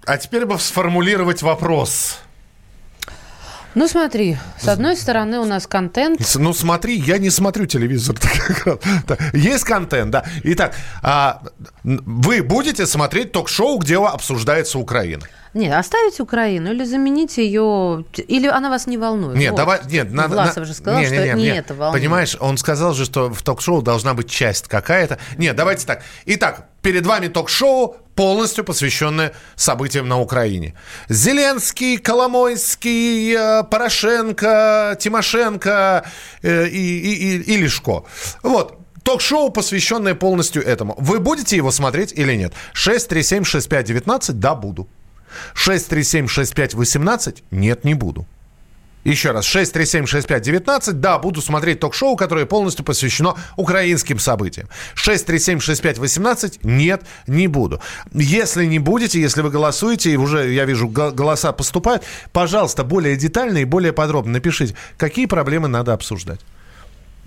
А 0.05 0.17
теперь 0.17 0.45
бы 0.45 0.57
сформулировать 0.59 1.41
вопрос. 1.41 2.19
Ну, 3.75 3.89
смотри, 3.89 4.37
с 4.57 4.67
одной 4.69 4.95
стороны 4.95 5.37
у 5.39 5.45
нас 5.45 5.67
контент. 5.67 6.19
Ну 6.35 6.53
смотри, 6.53 6.95
я 6.97 7.17
не 7.17 7.29
смотрю 7.29 7.65
телевизор. 7.65 8.15
Есть 9.33 9.65
контент, 9.65 10.11
да. 10.11 10.23
Итак, 10.43 10.75
а, 11.03 11.41
вы 11.83 12.41
будете 12.41 12.85
смотреть 12.85 13.33
ток-шоу, 13.33 13.77
где 13.79 13.97
обсуждается 13.97 14.79
Украина? 14.79 15.23
Нет, 15.53 15.73
оставите 15.73 16.21
Украину 16.21 16.71
или 16.73 16.83
замените 16.83 17.45
ее, 17.45 18.03
или 18.27 18.47
она 18.47 18.69
вас 18.69 18.87
не 18.87 18.97
волнует. 18.97 19.37
Нет, 19.37 19.51
Вот. 19.51 19.57
давай, 19.57 19.79
нет, 19.89 20.11
надо... 20.11 20.35
Власов 20.35 20.57
на- 20.57 20.65
же 20.65 20.73
сказал, 20.73 20.99
не, 20.99 21.05
что 21.05 21.15
не, 21.15 21.21
не, 21.29 21.33
не 21.33 21.43
не. 21.43 21.57
это 21.57 21.73
волнует. 21.73 22.01
Понимаешь, 22.01 22.35
он 22.41 22.57
сказал 22.57 22.93
же, 22.93 23.05
что 23.05 23.29
в 23.33 23.41
ток-шоу 23.41 23.81
должна 23.81 24.13
быть 24.13 24.29
часть 24.29 24.67
какая-то. 24.67 25.17
Нет, 25.37 25.55
давайте 25.55 25.85
так. 25.85 26.03
Итак, 26.25 26.67
перед 26.85 27.05
вами 27.07 27.29
ток-шоу, 27.29 27.95
полностью 28.13 28.63
посвященное 28.63 29.31
событиям 29.55 30.07
на 30.07 30.19
Украине. 30.21 30.75
Зеленский, 31.09 31.97
Коломойский, 31.97 33.33
э, 33.35 33.63
Порошенко, 33.63 34.95
Тимошенко 34.99 36.05
э, 36.43 36.67
и, 36.67 36.99
и, 36.99 37.37
и, 37.37 37.53
и 37.53 37.57
Лешко. 37.57 38.03
Вот. 38.43 38.77
Ток-шоу, 39.03 39.49
посвященное 39.49 40.13
полностью 40.13 40.63
этому. 40.63 40.95
Вы 40.99 41.19
будете 41.19 41.55
его 41.55 41.71
смотреть 41.71 42.13
или 42.13 42.35
нет? 42.35 42.53
6376519, 42.75 44.33
да, 44.33 44.53
буду. 44.53 44.87
6376518, 45.55 47.43
нет, 47.49 47.83
не 47.83 47.95
буду. 47.95 48.27
Еще 49.05 49.31
раз, 49.31 49.45
6376519, 49.45 50.93
да, 50.93 51.19
буду 51.19 51.41
смотреть 51.41 51.79
ток-шоу, 51.79 52.15
которое 52.15 52.45
полностью 52.47 52.83
посвящено 52.83 53.35
украинским 53.55 54.17
событиям. 54.19 54.67
6376518, 54.95 56.59
нет, 56.63 57.03
не 57.27 57.47
буду. 57.47 57.79
Если 58.13 58.65
не 58.65 58.79
будете, 58.79 59.21
если 59.21 59.41
вы 59.41 59.49
голосуете, 59.51 60.11
и 60.11 60.17
уже, 60.17 60.51
я 60.51 60.65
вижу, 60.65 60.87
го- 60.87 61.11
голоса 61.11 61.51
поступают, 61.51 62.03
пожалуйста, 62.33 62.83
более 62.83 63.15
детально 63.15 63.59
и 63.59 63.65
более 63.65 63.93
подробно 63.93 64.33
напишите, 64.33 64.75
какие 64.97 65.27
проблемы 65.27 65.67
надо 65.67 65.93
обсуждать. 65.93 66.39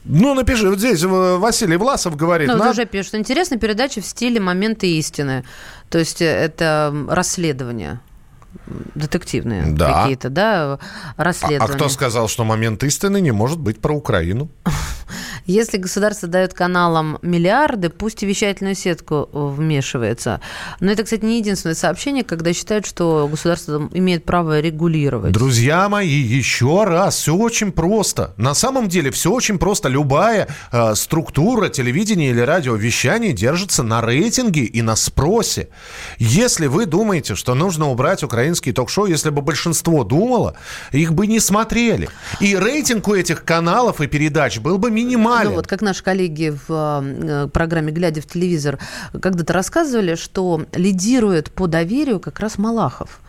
Ну, 0.05 0.35
напиши, 0.35 0.69
вот 0.69 0.79
здесь 0.79 1.03
э, 1.03 1.07
Василий 1.07 1.77
Власов 1.77 2.17
говорит... 2.17 2.49
Ну, 2.49 2.55
вот 2.55 2.61
«Надо- 2.61 2.71
уже 2.73 2.87
пишут. 2.87 3.15
Интересная 3.15 3.59
передача 3.59 4.01
в 4.01 4.07
стиле 4.07 4.41
«Моменты 4.41 4.87
истины». 4.99 5.45
То 5.91 5.99
есть 5.99 6.23
э, 6.23 6.25
это 6.27 6.89
м, 6.93 7.11
детективные 8.95 9.65
Да. 9.73 10.03
какие-то, 10.03 10.31
да, 10.31 10.73
а, 10.75 10.79
расследования. 11.17 11.73
а 11.73 11.77
кто 11.77 11.89
сказал, 11.89 12.29
что 12.29 12.45
момент 12.45 12.83
истины 12.85 13.21
не 13.21 13.31
может 13.31 13.59
быть 13.59 13.81
про 13.81 13.95
Украину? 13.95 14.49
Если 15.49 15.79
государство 15.79 16.29
дает 16.29 16.53
каналам 16.53 17.19
миллиарды, 17.23 17.89
пусть 17.89 18.23
и 18.23 18.27
вещательную 18.27 18.75
сетку 18.75 19.31
э, 19.33 19.47
вмешивается. 19.57 20.43
Но 20.79 20.93
это, 20.93 21.05
кстати, 21.05 21.25
не 21.25 21.39
единственное 21.39 21.75
сообщение, 21.75 22.23
когда 22.23 22.53
считают, 22.53 22.85
что 22.85 23.27
государство 23.31 23.89
имеет 23.95 24.27
право 24.27 24.61
регулировать. 24.61 25.33
Друзья 25.33 25.89
мои, 25.89 26.07
еще 26.07 26.85
раз, 26.85 27.17
все 27.17 27.35
очень 27.35 27.73
просто. 27.73 28.35
На 28.37 28.53
самом 28.53 28.89
деле 28.91 29.11
все 29.11 29.33
очень 29.33 29.59
просто. 29.59 29.89
Любая 29.89 30.49
э, 30.71 30.95
структура 30.95 31.71
телевидения 31.71 32.29
или 32.29 32.41
радиовещания 32.41 33.33
держится 33.33 33.83
на 33.83 34.03
рейтинге 34.03 34.65
и 34.65 34.83
на 34.83 34.97
спросе. 34.97 35.71
Если 36.19 36.67
вы 36.67 36.85
думаете, 36.85 37.35
что 37.35 37.55
нужно 37.55 37.89
убрать 37.89 38.23
украинские 38.23 38.75
ток-шоу, 38.75 39.07
если 39.07 39.31
бы 39.31 39.41
большинство 39.41 40.05
думало, 40.05 40.57
их 40.93 41.15
бы 41.15 41.27
не 41.27 41.41
смотрели. 41.41 42.11
И 42.39 42.55
рейтинг 42.55 43.09
у 43.09 43.15
этих 43.15 43.45
каналов 43.45 44.03
и 44.03 44.07
передач 44.07 44.59
был 44.59 44.77
бы 44.77 44.91
Ну 45.45 45.53
вот, 45.53 45.67
как 45.67 45.83
наши 45.83 46.03
коллеги 46.03 46.55
в 46.69 47.03
э, 47.03 47.49
программе 47.53 47.93
«Глядя 47.93 48.21
в 48.21 48.27
телевизор» 48.27 48.79
когда-то 49.13 49.53
рассказывали, 49.53 50.15
что 50.15 50.65
лидирует 50.75 51.51
по 51.51 51.67
доверию 51.67 52.21
как 52.21 52.41
раз 52.41 52.59
Малахов. 52.59 53.21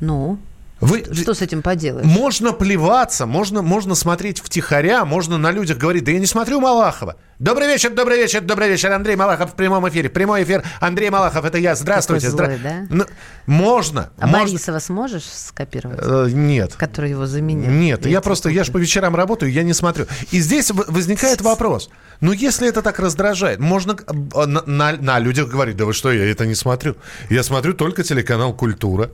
Ну, 0.00 0.38
Вы, 0.80 1.04
Что 1.12 1.34
с 1.34 1.42
этим 1.42 1.60
поделаешь? 1.62 2.06
Можно 2.06 2.52
плеваться, 2.52 3.26
можно, 3.26 3.60
можно 3.60 3.94
смотреть 3.94 4.40
втихаря, 4.40 5.04
можно 5.04 5.36
на 5.36 5.50
людях 5.50 5.76
говорить, 5.76 6.04
да 6.04 6.12
я 6.12 6.18
не 6.18 6.26
смотрю 6.26 6.58
Малахова. 6.60 7.16
Добрый 7.38 7.68
вечер, 7.68 7.90
добрый 7.90 8.16
вечер, 8.18 8.40
добрый 8.40 8.68
вечер. 8.70 8.90
Андрей 8.92 9.16
Малахов 9.16 9.52
в 9.52 9.54
прямом 9.54 9.86
эфире. 9.88 10.08
Прямой 10.08 10.42
эфир. 10.42 10.62
Андрей 10.80 11.10
Малахов, 11.10 11.44
это 11.44 11.58
я. 11.58 11.74
Здравствуйте. 11.74 12.30
Какой 12.30 12.46
злой, 12.46 12.56
Здра- 12.56 12.62
да? 12.62 12.86
Ну, 12.90 13.04
можно. 13.46 14.10
А 14.18 14.26
можно. 14.26 14.46
Борисова 14.46 14.78
сможешь 14.78 15.24
скопировать? 15.24 15.98
Э, 16.02 16.28
Нет. 16.30 16.74
Который 16.74 17.10
его 17.10 17.26
заменил? 17.26 17.70
Нет, 17.70 18.04
я 18.06 18.18
Эти 18.18 18.24
просто, 18.24 18.48
я 18.50 18.64
же 18.64 18.72
по 18.72 18.78
вечерам 18.78 19.14
работаю, 19.16 19.52
я 19.52 19.62
не 19.62 19.72
смотрю. 19.74 20.06
И 20.32 20.40
здесь 20.40 20.70
возникает 20.70 21.40
вопрос. 21.40 21.90
Ну, 22.20 22.32
если 22.32 22.68
это 22.68 22.82
так 22.82 22.98
раздражает, 22.98 23.58
можно 23.58 23.92
э, 23.92 24.46
на, 24.46 24.62
на- 24.66 24.96
на 24.96 25.18
людях 25.18 25.48
говорить, 25.48 25.76
да 25.76 25.84
вы 25.86 25.92
что, 25.94 26.12
я 26.12 26.30
это 26.30 26.44
не 26.46 26.54
смотрю. 26.54 26.96
Я 27.30 27.42
смотрю 27.42 27.72
только 27.74 28.02
телеканал 28.02 28.54
«Культура». 28.54 29.10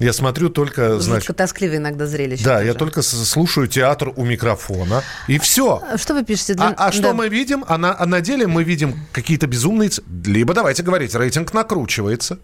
Я 0.00 0.12
смотрю 0.12 0.48
только, 0.48 0.98
значит... 0.98 1.28
Жутко 1.28 1.34
тоскливое 1.44 1.76
иногда 1.76 2.06
зрелище. 2.06 2.42
Да, 2.42 2.60
я 2.60 2.68
тоже. 2.72 2.78
только 2.78 3.02
с- 3.02 3.24
слушаю 3.28 3.68
театр 3.68 4.12
у 4.16 4.24
микрофона. 4.24 5.02
И 5.28 5.38
все. 5.38 5.82
А 5.88 5.98
Что 5.98 6.14
вы 6.14 6.24
пишете? 6.24 6.54
Для- 6.54 6.68
А, 6.70 6.88
а 6.88 6.92
что 6.92 7.02
да. 7.02 7.12
мы 7.14 7.28
видим? 7.28 7.64
А 7.68 7.76
на, 7.78 7.94
а 7.96 8.06
на 8.06 8.20
деле 8.20 8.46
мы 8.46 8.64
видим 8.64 8.98
какие-то 9.12 9.46
безумные... 9.46 9.90
Либо, 10.24 10.54
давайте 10.54 10.82
говорить, 10.82 11.14
рейтинг 11.14 11.52
накручивается. 11.52 12.38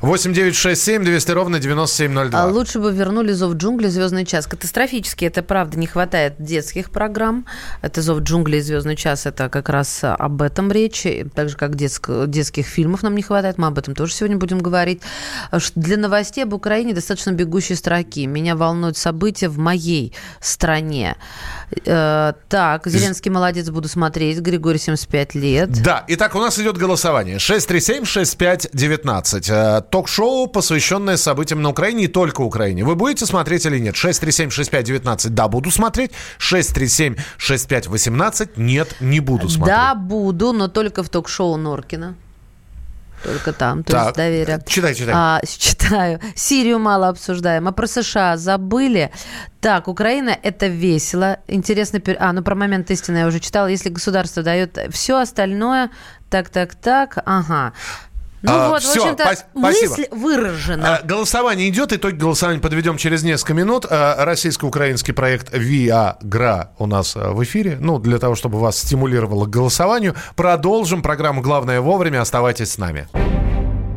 8 0.00 0.32
9 0.32 0.54
6 0.54 0.82
7 0.82 1.04
200 1.04 1.30
ровно 1.32 1.58
9702. 1.58 2.42
А 2.42 2.46
лучше 2.46 2.78
бы 2.78 2.92
вернули 2.92 3.32
«Зов 3.32 3.54
джунглей» 3.54 3.90
«Звездный 3.90 4.26
час». 4.26 4.46
Катастрофически, 4.46 5.24
это 5.24 5.42
правда, 5.42 5.78
не 5.78 5.86
хватает 5.86 6.34
детских 6.38 6.90
программ. 6.90 7.46
Это 7.80 8.02
«Зов 8.02 8.20
джунглей» 8.20 8.58
и 8.58 8.62
«Звездный 8.62 8.96
час»– 8.96 9.26
это 9.32 9.48
как 9.48 9.68
раз 9.68 10.00
об 10.02 10.42
этом 10.42 10.70
речь. 10.72 11.06
Так 11.34 11.48
же, 11.48 11.56
как 11.56 11.74
детск- 11.76 12.26
детских 12.26 12.66
фильмов 12.66 13.02
нам 13.02 13.14
не 13.14 13.22
хватает. 13.22 13.58
Мы 13.58 13.68
об 13.68 13.78
этом 13.78 13.94
тоже 13.94 14.12
сегодня 14.12 14.36
будем 14.36 14.58
говорить. 14.60 15.00
Для 15.74 15.96
новостей 15.96 16.44
об 16.44 16.52
Украине 16.52 16.92
достаточно 16.92 17.30
бегущей 17.32 17.76
строки. 17.76 18.26
Меня 18.26 18.56
волнуют 18.56 18.96
события 18.96 19.48
в 19.48 19.58
моей 19.58 20.12
стране. 20.40 21.16
Э, 21.86 22.32
Так, 22.48 22.86
Зеленский 22.86 23.30
молодец, 23.30 23.68
буду 23.70 23.88
смотреть. 23.88 24.40
Григорий, 24.40 24.78
75 24.78 25.34
лет. 25.34 25.70
Да, 25.82 26.04
итак, 26.08 26.34
у 26.34 26.38
нас 26.38 26.58
идет 26.58 26.76
голосование. 26.76 27.38
637-6519. 27.38 29.50
Э, 29.50 29.51
Ток-шоу, 29.90 30.46
посвященное 30.46 31.16
событиям 31.16 31.62
на 31.62 31.70
Украине 31.70 32.04
и 32.04 32.08
только 32.08 32.42
Украине. 32.42 32.84
Вы 32.84 32.94
будете 32.94 33.26
смотреть 33.26 33.66
или 33.66 33.78
нет? 33.78 33.94
637-6519. 33.94 35.30
Да, 35.30 35.48
буду 35.48 35.70
смотреть. 35.70 36.12
637-6518. 36.38 38.50
Нет, 38.56 38.96
не 39.00 39.20
буду 39.20 39.48
смотреть. 39.48 39.76
Да, 39.76 39.94
буду, 39.94 40.52
но 40.52 40.68
только 40.68 41.02
в 41.02 41.08
ток-шоу 41.08 41.56
Норкина. 41.56 42.14
Только 43.24 43.52
там, 43.52 43.84
то 43.84 43.92
Так, 43.92 44.04
есть 44.06 44.16
доверие. 44.16 44.60
читай, 44.66 44.94
читай. 44.96 45.14
А, 45.16 45.40
читаю. 45.46 46.18
Сирию 46.34 46.80
мало 46.80 47.08
обсуждаем. 47.08 47.68
А 47.68 47.72
про 47.72 47.86
США 47.86 48.36
забыли. 48.36 49.12
Так, 49.60 49.86
Украина– 49.86 50.36
это 50.42 50.66
весело. 50.66 51.38
Интересно. 51.46 51.98
пер- 51.98 52.16
А, 52.18 52.32
ну 52.32 52.42
про 52.42 52.56
момент 52.56 52.90
истины 52.90 53.18
я 53.18 53.26
уже 53.28 53.38
читала. 53.38 53.68
Если 53.68 53.90
государство 53.90 54.42
дает 54.42 54.76
все 54.90 55.20
остальное, 55.20 55.90
так, 56.30 56.48
так, 56.48 56.74
так, 56.74 57.18
ага. 57.24 57.72
Ну 58.42 58.50
А, 58.52 58.68
вот, 58.70 58.82
в 58.82 58.84
всё, 58.90 59.02
общем-то, 59.02 59.24
пас- 59.24 59.44
спасибо. 59.56 59.90
мысль 59.90 60.06
выражена. 60.10 60.96
А, 60.96 61.02
Голосование 61.06 61.68
идет, 61.68 61.92
итоги 61.92 62.16
голосования 62.16 62.58
подведем 62.60 62.96
через 62.96 63.22
несколько 63.22 63.54
минут. 63.54 63.86
А, 63.88 64.24
Российско-украинский 64.24 65.14
проект 65.14 65.48
«Виагра» 65.52 66.70
у 66.78 66.86
нас 66.86 67.14
а, 67.16 67.30
в 67.32 67.42
эфире. 67.44 67.76
Ну, 67.80 67.98
для 68.00 68.18
того, 68.18 68.34
чтобы 68.34 68.58
вас 68.58 68.78
стимулировало 68.78 69.46
к 69.46 69.50
голосованию. 69.50 70.16
Продолжим 70.34 71.02
программу 71.02 71.40
«Главное 71.40 71.80
вовремя». 71.80 72.20
Оставайтесь 72.20 72.72
с 72.72 72.78
нами. 72.78 73.06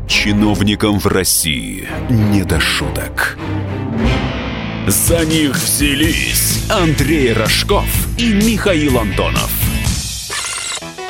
Чиновникам 0.08 1.00
в 1.00 1.08
России 1.08 1.90
не 2.10 2.44
до 2.44 2.60
шуток. 2.60 3.38
За 4.88 5.26
них 5.26 5.56
взялись 5.56 6.64
Андрей 6.70 7.34
Рожков 7.34 7.86
и 8.20 8.32
Михаил 8.34 9.00
Антонов. 9.00 9.50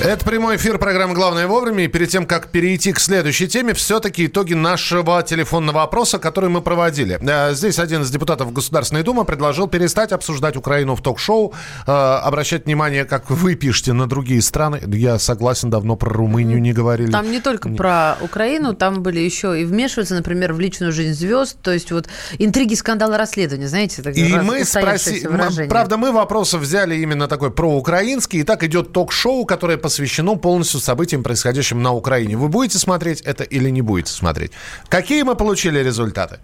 Это 0.00 0.24
прямой 0.24 0.56
эфир 0.56 0.78
программы 0.78 1.12
«Главное 1.14 1.48
вовремя». 1.48 1.84
И 1.84 1.88
перед 1.88 2.08
тем, 2.08 2.24
как 2.24 2.48
перейти 2.52 2.92
к 2.92 3.00
следующей 3.00 3.48
теме, 3.48 3.74
все-таки 3.74 4.26
итоги 4.26 4.54
нашего 4.54 5.20
телефонного 5.24 5.82
опроса, 5.82 6.18
который 6.20 6.48
мы 6.48 6.62
проводили. 6.62 7.18
Э, 7.20 7.52
Здесь 7.52 7.80
один 7.80 8.02
из 8.02 8.10
депутатов 8.10 8.52
Государственной 8.52 9.02
Думы 9.02 9.24
предложил 9.24 9.66
перестать 9.66 10.12
обсуждать 10.12 10.56
Украину 10.56 10.94
в 10.94 11.02
ток-шоу, 11.02 11.52
э, 11.86 11.90
обращать 11.90 12.66
внимание, 12.66 13.04
как 13.06 13.28
вы 13.28 13.56
пишете, 13.56 13.92
на 13.92 14.06
другие 14.08 14.40
страны. 14.40 14.80
Я 14.86 15.18
согласен, 15.18 15.68
давно 15.68 15.96
про 15.96 16.10
Румынию 16.10 16.60
не 16.62 16.72
говорили. 16.72 17.10
Там 17.10 17.30
не 17.30 17.40
только 17.40 17.68
про 17.68 18.16
Украину, 18.20 18.74
там 18.74 19.02
были 19.02 19.18
еще 19.18 19.60
и 19.60 19.64
вмешиваются, 19.64 20.14
например, 20.14 20.52
в 20.52 20.60
личную 20.60 20.92
жизнь 20.92 21.14
звезд, 21.18 21.58
то 21.60 21.72
есть 21.72 21.90
вот 21.90 22.08
интриги, 22.38 22.74
скандалы, 22.74 23.16
расследования, 23.16 23.66
знаете, 23.68 24.00
так 24.02 24.16
И 24.16 24.32
раз- 24.32 24.44
мы 24.44 24.64
спросили, 24.64 25.66
правда, 25.68 25.96
мы 25.96 26.12
вопросы 26.12 26.56
взяли 26.56 26.94
именно 26.96 27.26
такой 27.26 27.50
проукраинский. 27.50 28.40
И 28.40 28.42
так 28.44 28.62
идет 28.62 28.92
ток-шоу, 28.92 29.44
которое 29.44 29.76
посвящено 29.88 30.36
полностью 30.36 30.80
событиям, 30.80 31.22
происходящим 31.22 31.82
на 31.82 31.92
Украине. 31.94 32.36
Вы 32.36 32.48
будете 32.48 32.78
смотреть 32.78 33.22
это 33.22 33.42
или 33.42 33.70
не 33.70 33.80
будете 33.80 34.12
смотреть? 34.12 34.52
Какие 34.90 35.22
мы 35.22 35.34
получили 35.34 35.82
результаты? 35.82 36.40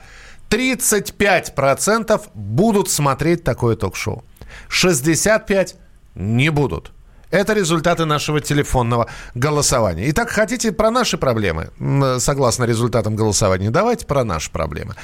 35% 0.48 2.22
будут 2.34 2.88
смотреть 2.88 3.44
такое 3.44 3.76
ток-шоу. 3.76 4.24
65% 4.70 5.74
не 6.14 6.50
будут. 6.50 6.93
Это 7.34 7.52
результаты 7.52 8.04
нашего 8.04 8.40
телефонного 8.40 9.08
голосования. 9.34 10.08
Итак, 10.10 10.30
хотите 10.30 10.70
про 10.70 10.92
наши 10.92 11.18
проблемы, 11.18 11.70
согласно 12.20 12.62
результатам 12.62 13.16
голосования? 13.16 13.70
Давайте 13.70 14.06
про 14.06 14.22
наши 14.22 14.52
проблемы. 14.52 14.94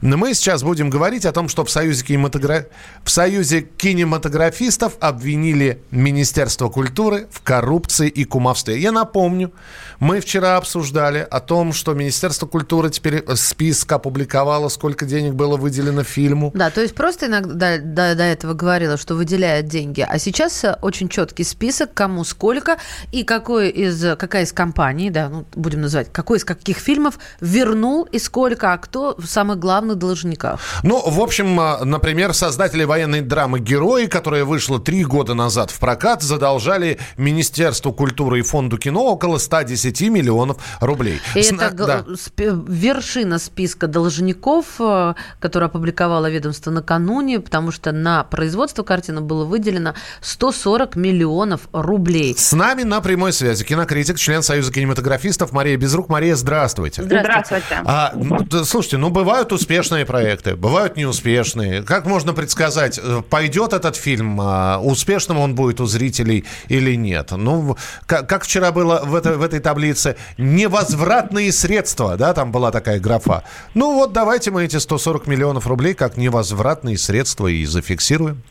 Мы 0.00 0.34
сейчас 0.34 0.62
будем 0.62 0.88
говорить 0.88 1.26
о 1.26 1.32
том, 1.32 1.48
что 1.48 1.64
в 1.64 1.70
Союзе, 1.70 2.04
кинематогра- 2.04 2.66
в 3.02 3.10
Союзе 3.10 3.62
кинематографистов 3.62 4.92
обвинили 5.00 5.82
Министерство 5.90 6.68
культуры 6.68 7.26
в 7.32 7.42
коррупции 7.42 8.08
и 8.08 8.22
кумовстве. 8.24 8.78
Я 8.78 8.92
напомню, 8.92 9.52
мы 9.98 10.20
вчера 10.20 10.58
обсуждали 10.58 11.26
о 11.28 11.40
том, 11.40 11.72
что 11.72 11.94
Министерство 11.94 12.46
культуры 12.46 12.90
теперь 12.90 13.24
список 13.34 13.90
опубликовало, 13.90 14.68
сколько 14.68 15.06
денег 15.06 15.32
было 15.34 15.56
выделено 15.56 16.04
фильму. 16.04 16.52
Да, 16.54 16.70
то 16.70 16.82
есть 16.82 16.94
просто 16.94 17.26
иногда 17.26 17.78
до, 17.78 18.14
до- 18.14 18.22
этого 18.22 18.54
говорила, 18.54 18.96
что 18.96 19.16
выделяет 19.16 19.66
деньги, 19.66 20.06
а 20.08 20.18
сейчас 20.20 20.62
э, 20.62 20.76
очень 20.82 21.08
четкий 21.08 21.42
список, 21.42 21.79
кому 21.86 22.24
сколько 22.24 22.78
и 23.12 23.24
какой 23.24 23.70
из, 23.70 24.16
какая 24.16 24.44
из 24.44 24.52
компаний, 24.52 25.10
да, 25.10 25.28
ну, 25.28 25.46
будем 25.54 25.82
называть, 25.82 26.12
какой 26.12 26.38
из 26.38 26.44
каких 26.44 26.78
фильмов 26.78 27.18
вернул 27.40 28.04
и 28.04 28.18
сколько, 28.18 28.72
а 28.72 28.78
кто 28.78 29.14
в 29.18 29.26
самых 29.26 29.58
главных 29.58 29.96
должниках. 29.96 30.60
Ну, 30.82 31.02
в 31.08 31.20
общем, 31.20 31.58
а, 31.60 31.84
например, 31.84 32.34
создатели 32.34 32.84
военной 32.84 33.20
драмы 33.20 33.60
«Герои», 33.60 34.06
которая 34.06 34.44
вышла 34.44 34.78
три 34.78 35.04
года 35.04 35.34
назад 35.34 35.70
в 35.70 35.78
прокат, 35.78 36.22
задолжали 36.22 36.98
Министерству 37.16 37.92
культуры 37.92 38.40
и 38.40 38.42
Фонду 38.42 38.78
кино 38.78 39.04
около 39.04 39.38
110 39.38 40.08
миллионов 40.08 40.56
рублей. 40.80 41.20
И 41.34 41.42
Сна- 41.42 41.66
это 41.66 41.74
да. 41.86 42.04
спи- 42.16 42.50
вершина 42.68 43.38
списка 43.38 43.86
должников, 43.86 44.66
э, 44.78 45.14
который 45.38 45.66
опубликовало 45.68 46.30
ведомство 46.30 46.70
накануне, 46.70 47.40
потому 47.40 47.70
что 47.70 47.92
на 47.92 48.24
производство 48.24 48.82
картины 48.82 49.20
было 49.20 49.44
выделено 49.44 49.94
140 50.20 50.96
миллионов 50.96 51.68
рублей. 51.72 52.34
С 52.36 52.52
нами 52.52 52.82
на 52.82 53.00
прямой 53.00 53.32
связи 53.32 53.64
кинокритик, 53.64 54.18
член 54.18 54.42
Союза 54.42 54.72
кинематографистов 54.72 55.52
Мария 55.52 55.76
Безрук. 55.76 56.08
Мария, 56.08 56.36
здравствуйте. 56.36 57.02
Здравствуйте. 57.02 57.80
А, 57.84 58.12
ну, 58.14 58.46
слушайте, 58.64 58.96
ну 58.96 59.10
бывают 59.10 59.52
успешные 59.52 60.04
проекты, 60.04 60.56
бывают 60.56 60.96
неуспешные. 60.96 61.82
Как 61.82 62.06
можно 62.06 62.32
предсказать, 62.32 62.98
э, 63.02 63.22
пойдет 63.28 63.72
этот 63.72 63.96
фильм, 63.96 64.40
а, 64.40 64.78
успешным 64.78 65.38
он 65.38 65.54
будет 65.54 65.80
у 65.80 65.86
зрителей 65.86 66.44
или 66.68 66.94
нет? 66.94 67.30
Ну, 67.32 67.76
как, 68.06 68.28
как 68.28 68.44
вчера 68.44 68.72
было 68.72 69.02
в 69.04 69.14
этой, 69.14 69.36
в 69.36 69.42
этой 69.42 69.60
таблице, 69.60 70.16
невозвратные 70.38 71.52
средства, 71.52 72.16
да, 72.16 72.34
там 72.34 72.52
была 72.52 72.70
такая 72.70 72.98
графа. 72.98 73.44
Ну 73.74 73.94
вот 73.94 74.12
давайте 74.12 74.50
мы 74.50 74.64
эти 74.64 74.76
140 74.76 75.26
миллионов 75.26 75.66
рублей 75.66 75.94
как 75.94 76.16
невозвратные 76.16 76.98
средства 76.98 77.46
и 77.46 77.64
зафиксируем. 77.64 78.42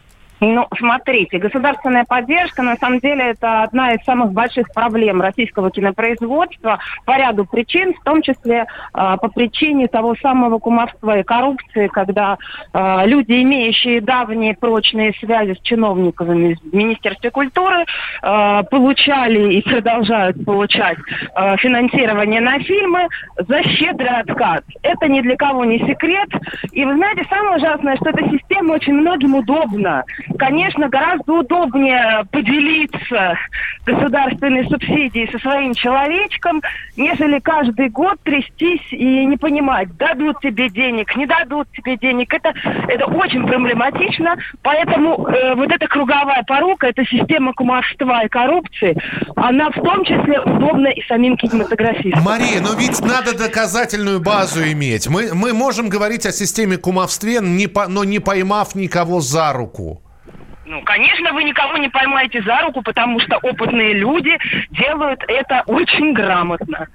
Ну, 0.41 0.67
смотрите, 0.77 1.37
государственная 1.37 2.05
поддержка, 2.05 2.61
на 2.61 2.77
самом 2.77 2.99
деле, 2.99 3.31
это 3.31 3.63
одна 3.63 3.93
из 3.93 4.03
самых 4.05 4.31
больших 4.31 4.71
проблем 4.73 5.21
российского 5.21 5.69
кинопроизводства 5.69 6.79
по 7.05 7.17
ряду 7.17 7.45
причин, 7.45 7.93
в 7.93 8.03
том 8.03 8.21
числе 8.21 8.65
э, 8.65 8.65
по 8.93 9.27
причине 9.27 9.87
того 9.87 10.15
самого 10.15 10.59
кумовства 10.59 11.19
и 11.19 11.23
коррупции, 11.23 11.87
когда 11.87 12.37
э, 12.73 13.07
люди, 13.07 13.41
имеющие 13.41 13.99
давние 13.99 14.55
прочные 14.55 15.13
связи 15.19 15.55
с 15.55 15.61
чиновниками 15.61 16.57
в 16.61 16.73
Министерстве 16.73 17.31
культуры, 17.31 17.83
э, 17.83 18.63
получали 18.71 19.55
и 19.55 19.61
продолжают 19.61 20.45
получать 20.45 20.97
э, 21.35 21.57
финансирование 21.57 22.39
на 22.39 22.59
фильмы 22.59 23.07
за 23.37 23.61
щедрый 23.63 24.21
откат. 24.21 24.63
Это 24.83 25.07
ни 25.09 25.19
для 25.19 25.35
кого 25.35 25.65
не 25.65 25.79
секрет. 25.79 26.29
И 26.71 26.85
вы 26.85 26.95
знаете, 26.95 27.25
самое 27.29 27.57
ужасное, 27.57 27.97
что 27.97 28.09
эта 28.09 28.29
система 28.29 28.73
очень 28.73 28.93
многим 28.93 29.35
удобна 29.35 30.05
конечно, 30.37 30.89
гораздо 30.89 31.33
удобнее 31.33 32.25
поделиться 32.31 33.37
государственной 33.85 34.67
субсидией 34.67 35.31
со 35.31 35.39
своим 35.39 35.73
человечком, 35.73 36.61
нежели 36.95 37.39
каждый 37.39 37.89
год 37.89 38.19
трястись 38.23 38.85
и 38.91 39.25
не 39.25 39.37
понимать, 39.37 39.95
дадут 39.97 40.39
тебе 40.41 40.69
денег, 40.69 41.15
не 41.15 41.25
дадут 41.25 41.67
тебе 41.71 41.97
денег. 41.97 42.33
Это, 42.33 42.53
это 42.87 43.05
очень 43.05 43.45
проблематично, 43.45 44.35
поэтому 44.61 45.27
э, 45.27 45.55
вот 45.55 45.71
эта 45.71 45.87
круговая 45.87 46.43
порука, 46.43 46.87
эта 46.87 47.03
система 47.05 47.53
кумовства 47.53 48.23
и 48.23 48.27
коррупции, 48.27 48.95
она 49.35 49.69
в 49.71 49.81
том 49.81 50.03
числе 50.03 50.39
удобна 50.41 50.87
и 50.87 51.01
самим 51.07 51.37
кинематографистам. 51.37 52.23
Мария, 52.23 52.61
но 52.61 52.73
ведь 52.77 53.01
надо 53.01 53.37
доказательную 53.37 54.19
базу 54.19 54.61
иметь. 54.71 55.07
Мы, 55.07 55.33
мы 55.33 55.53
можем 55.53 55.89
говорить 55.89 56.25
о 56.25 56.31
системе 56.31 56.77
кумовстве, 56.77 57.39
не 57.41 57.67
по, 57.67 57.87
но 57.87 58.03
не 58.03 58.19
поймав 58.19 58.75
никого 58.75 59.21
за 59.21 59.53
руку. 59.53 60.01
Ну, 60.69 60.83
конечно, 60.83 61.33
вы 61.33 61.43
никого 61.45 61.77
не 61.77 61.89
поймаете 61.89 62.43
за 62.43 62.61
руку, 62.61 62.83
потому 62.83 63.19
что 63.19 63.37
опытные 63.37 63.93
люди 63.93 64.37
делают 64.69 65.19
это 65.27 65.63
очень 65.65 66.13
грамотно. 66.13 66.87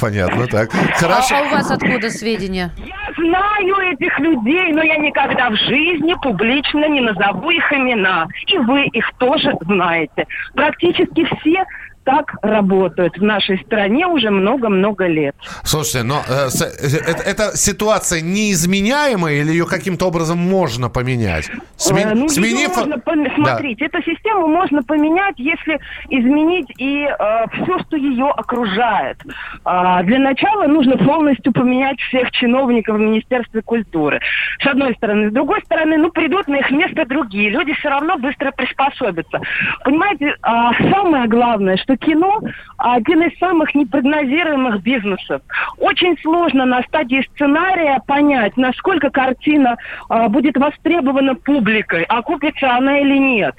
Понятно, 0.00 0.46
так. 0.46 0.70
Хорошо. 0.70 1.36
А, 1.36 1.40
а 1.40 1.42
у 1.42 1.50
вас 1.50 1.70
откуда 1.70 2.08
сведения? 2.08 2.70
Я 2.78 3.12
знаю 3.18 3.92
этих 3.92 4.18
людей, 4.18 4.72
но 4.72 4.82
я 4.82 4.96
никогда 4.96 5.50
в 5.50 5.56
жизни 5.56 6.14
публично 6.22 6.88
не 6.88 7.02
назову 7.02 7.50
их 7.50 7.70
имена. 7.70 8.26
И 8.46 8.56
вы 8.56 8.86
их 8.86 9.12
тоже 9.18 9.52
знаете. 9.60 10.26
Практически 10.54 11.28
все 11.38 11.66
так 12.04 12.34
работают 12.42 13.16
в 13.16 13.22
нашей 13.22 13.58
стране 13.64 14.06
уже 14.06 14.30
много-много 14.30 15.06
лет. 15.06 15.34
Слушайте, 15.64 16.02
но 16.02 16.22
э, 16.28 16.48
с, 16.48 16.62
э, 16.62 16.98
это, 17.06 17.22
эта 17.22 17.56
ситуация 17.56 18.20
неизменяемая 18.20 19.34
или 19.34 19.50
ее 19.50 19.66
каким-то 19.66 20.06
образом 20.06 20.38
можно 20.38 20.88
поменять? 20.88 21.50
Сме... 21.76 22.02
Э, 22.02 22.14
ну, 22.14 22.28
Сменив... 22.28 22.76
можно, 22.76 23.02
смотрите, 23.34 23.88
да. 23.88 23.98
эту 23.98 24.10
систему 24.10 24.46
можно 24.46 24.82
поменять, 24.82 25.34
если 25.38 25.80
изменить 26.10 26.70
и 26.78 27.06
э, 27.06 27.44
все, 27.52 27.78
что 27.80 27.96
ее 27.96 28.30
окружает. 28.30 29.18
Э, 29.64 30.02
для 30.04 30.18
начала 30.18 30.66
нужно 30.66 30.96
полностью 30.98 31.52
поменять 31.52 31.98
всех 32.00 32.30
чиновников 32.32 32.96
в 32.96 33.00
Министерстве 33.00 33.62
культуры. 33.62 34.20
С 34.62 34.66
одной 34.66 34.94
стороны. 34.94 35.30
С 35.30 35.32
другой 35.32 35.62
стороны, 35.62 35.96
ну, 35.98 36.10
придут 36.10 36.48
на 36.48 36.56
их 36.56 36.70
место 36.70 37.04
другие. 37.06 37.50
Люди 37.50 37.72
все 37.74 37.88
равно 37.88 38.18
быстро 38.18 38.50
приспособятся. 38.52 39.40
Понимаете, 39.84 40.26
э, 40.26 40.90
самое 40.90 41.26
главное, 41.26 41.76
что 41.76 41.93
что 41.94 41.96
кино 41.96 42.40
один 42.78 43.22
из 43.22 43.38
самых 43.38 43.74
непрогнозируемых 43.74 44.82
бизнесов. 44.82 45.42
Очень 45.78 46.18
сложно 46.20 46.64
на 46.64 46.82
стадии 46.82 47.26
сценария 47.34 48.00
понять, 48.06 48.56
насколько 48.56 49.10
картина 49.10 49.76
э, 50.10 50.28
будет 50.28 50.56
востребована 50.56 51.34
публикой, 51.34 52.04
окупится 52.04 52.76
она 52.76 53.00
или 53.00 53.18
нет. 53.18 53.54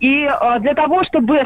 И 0.00 0.24
э, 0.24 0.60
для 0.60 0.74
того, 0.74 1.04
чтобы 1.04 1.36
э, 1.38 1.44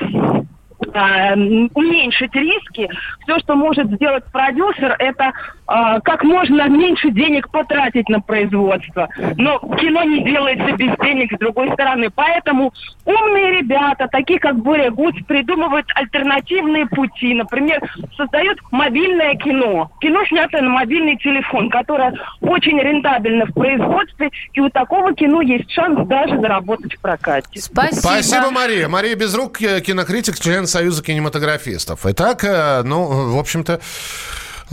уменьшить 1.75 2.35
риски. 2.35 2.88
Все, 3.23 3.38
что 3.40 3.55
может 3.55 3.90
сделать 3.92 4.25
продюсер, 4.33 4.97
это 4.99 5.33
э, 5.73 6.01
как 6.05 6.23
можно 6.25 6.69
меньше 6.69 7.11
денег 7.11 7.51
потратить 7.51 8.09
на 8.09 8.21
производство. 8.21 9.09
Но 9.37 9.59
кино 9.59 10.03
не 10.05 10.25
делается 10.25 10.73
без 10.77 10.97
денег 10.99 11.33
с 11.35 11.39
другой 11.39 11.73
стороны. 11.73 12.11
Поэтому 12.15 12.73
умные 13.05 13.61
ребята, 13.61 14.09
такие 14.11 14.39
как 14.39 14.57
Боря 14.57 14.91
Гуц, 14.91 15.15
придумывают 15.27 15.87
альтернативные 15.95 16.87
пути. 16.87 17.35
Например, 17.35 17.81
создают 18.17 18.59
мобильное 18.71 19.35
кино. 19.35 19.91
Кино, 20.01 20.25
снятое 20.27 20.63
на 20.63 20.71
мобильный 20.71 21.17
телефон, 21.17 21.71
которое 21.71 22.13
очень 22.41 22.79
рентабельно 22.79 23.47
в 23.47 23.53
производстве. 23.53 24.31
И 24.53 24.61
у 24.61 24.69
такого 24.71 25.15
кино 25.15 25.41
есть 25.41 25.71
шанс 25.71 26.07
даже 26.07 26.41
заработать 26.41 26.95
в 26.95 27.01
прокате. 27.01 27.61
Спасибо. 27.61 28.01
Спасибо, 28.01 28.51
Мария. 28.51 28.89
Мария 28.89 29.17
Безрук, 29.17 29.59
кинокритик, 29.59 30.39
член 30.39 30.67
Союза 30.67 31.03
кинематографистов. 31.03 32.05
Итак, 32.05 32.45
э, 32.45 32.83
ну, 32.83 33.33
в 33.35 33.39
общем-то, 33.39 33.81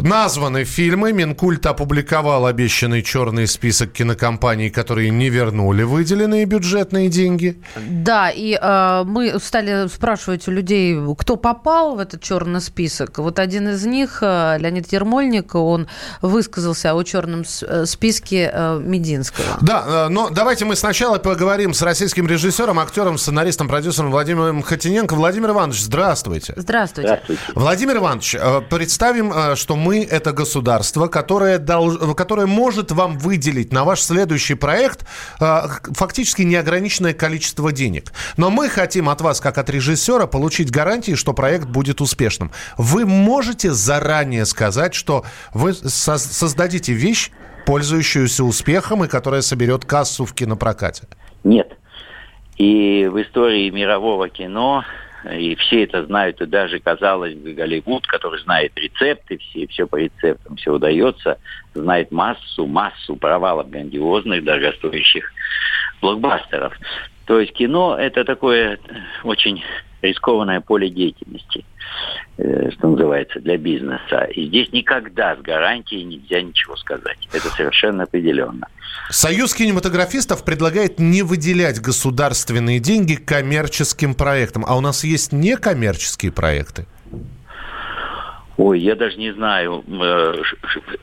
Названы 0.01 0.63
фильмы. 0.63 1.11
Минкульт 1.11 1.65
опубликовал 1.65 2.45
обещанный 2.45 3.01
черный 3.01 3.47
список 3.47 3.91
кинокомпаний, 3.91 4.69
которые 4.69 5.09
не 5.09 5.29
вернули 5.29 5.83
выделенные 5.83 6.45
бюджетные 6.45 7.09
деньги. 7.09 7.61
Да, 7.75 8.29
и 8.29 8.57
э, 8.59 9.03
мы 9.05 9.39
стали 9.39 9.87
спрашивать 9.87 10.47
у 10.47 10.51
людей, 10.51 10.97
кто 11.17 11.35
попал 11.35 11.95
в 11.95 11.99
этот 11.99 12.21
черный 12.21 12.61
список. 12.61 13.17
Вот 13.17 13.39
один 13.39 13.69
из 13.69 13.85
них, 13.85 14.19
э, 14.21 14.57
Леонид 14.59 14.91
Ермольник, 14.91 15.55
он 15.55 15.87
высказался 16.21 16.93
о 16.93 17.03
черном 17.03 17.43
э, 17.61 17.85
списке 17.85 18.51
э, 18.53 18.79
Мединского. 18.79 19.57
Да, 19.61 20.05
э, 20.05 20.07
но 20.09 20.29
давайте 20.29 20.65
мы 20.65 20.75
сначала 20.75 21.17
поговорим 21.17 21.73
с 21.73 21.81
российским 21.81 22.27
режиссером, 22.27 22.79
актером, 22.79 23.17
сценаристом, 23.17 23.67
продюсером 23.67 24.11
Владимиром 24.11 24.61
Хотиненко. 24.61 25.15
Владимир 25.15 25.49
Иванович, 25.49 25.81
здравствуйте. 25.81 26.53
Здравствуйте. 26.55 27.21
Здравствуйте. 27.25 27.41
Владимир 27.55 27.97
Иванович, 27.97 28.35
э, 28.35 28.61
представим, 28.69 29.33
э, 29.33 29.55
что 29.55 29.75
мы 29.75 29.88
мы– 29.89 30.03
это 30.11 30.33
государство, 30.33 31.07
которое, 31.07 31.57
долж... 31.57 31.97
которое 32.15 32.45
может 32.45 32.91
вам 32.91 33.17
выделить 33.17 33.73
на 33.73 33.83
ваш 33.83 34.01
следующий 34.01 34.53
проект 34.53 35.03
э, 35.39 35.61
фактически 35.95 36.43
неограниченное 36.43 37.15
количество 37.15 37.71
денег. 37.71 38.13
Но 38.37 38.51
мы 38.51 38.69
хотим 38.69 39.09
от 39.09 39.21
вас, 39.21 39.41
как 39.41 39.57
от 39.57 39.67
режиссера, 39.71 40.27
получить 40.27 40.69
гарантии, 40.69 41.15
что 41.15 41.33
проект 41.33 41.65
будет 41.65 42.01
успешным. 42.01 42.51
Вы 42.77 43.07
можете 43.07 43.71
заранее 43.71 44.45
сказать, 44.45 44.93
что 44.93 45.25
вы 45.55 45.73
со- 45.73 46.19
создадите 46.19 46.93
вещь, 46.93 47.31
пользующуюся 47.65 48.43
успехом 48.43 49.03
и 49.03 49.07
которая 49.07 49.41
соберет 49.41 49.85
кассу 49.85 50.23
в 50.23 50.33
кинопрокате? 50.33 51.07
Нет. 51.43 51.75
И 52.57 53.09
в 53.11 53.19
истории 53.19 53.71
мирового 53.71 54.29
кино 54.29 54.83
и 55.31 55.55
все 55.55 55.83
это 55.83 56.05
знают, 56.05 56.41
и 56.41 56.45
даже, 56.45 56.79
казалось 56.79 57.35
бы, 57.35 57.53
Голливуд, 57.53 58.05
который 58.07 58.39
знает 58.41 58.71
рецепты, 58.77 59.37
все, 59.37 59.67
все 59.67 59.87
по 59.87 59.97
рецептам, 59.97 60.55
все 60.55 60.73
удается, 60.73 61.37
знает 61.73 62.11
массу, 62.11 62.65
массу 62.65 63.15
провалов 63.15 63.69
грандиозных, 63.69 64.43
дорогостоящих 64.43 65.31
блокбастеров. 66.01 66.77
То 67.25 67.39
есть 67.39 67.53
кино– 67.53 67.97
это 67.99 68.23
такое 68.23 68.79
очень 69.23 69.63
рискованное 70.01 70.61
поле 70.61 70.89
деятельности, 70.89 71.65
что 72.77 72.89
называется, 72.89 73.39
для 73.39 73.57
бизнеса. 73.57 74.25
И 74.33 74.47
здесь 74.47 74.71
никогда 74.71 75.35
с 75.35 75.39
гарантией 75.39 76.03
нельзя 76.03 76.41
ничего 76.41 76.75
сказать. 76.77 77.17
Это 77.33 77.49
совершенно 77.49 78.03
определенно. 78.03 78.67
Союз 79.09 79.53
кинематографистов 79.53 80.45
предлагает 80.45 80.99
не 80.99 81.23
выделять 81.23 81.81
государственные 81.81 82.79
деньги 82.79 83.15
коммерческим 83.15 84.13
проектам. 84.13 84.63
А 84.67 84.77
у 84.77 84.81
нас 84.81 85.03
есть 85.03 85.33
некоммерческие 85.33 86.31
проекты? 86.31 86.85
Ой, 88.57 88.79
я 88.79 88.95
даже 88.95 89.17
не 89.17 89.33
знаю. 89.33 89.83
Э, 89.87 90.35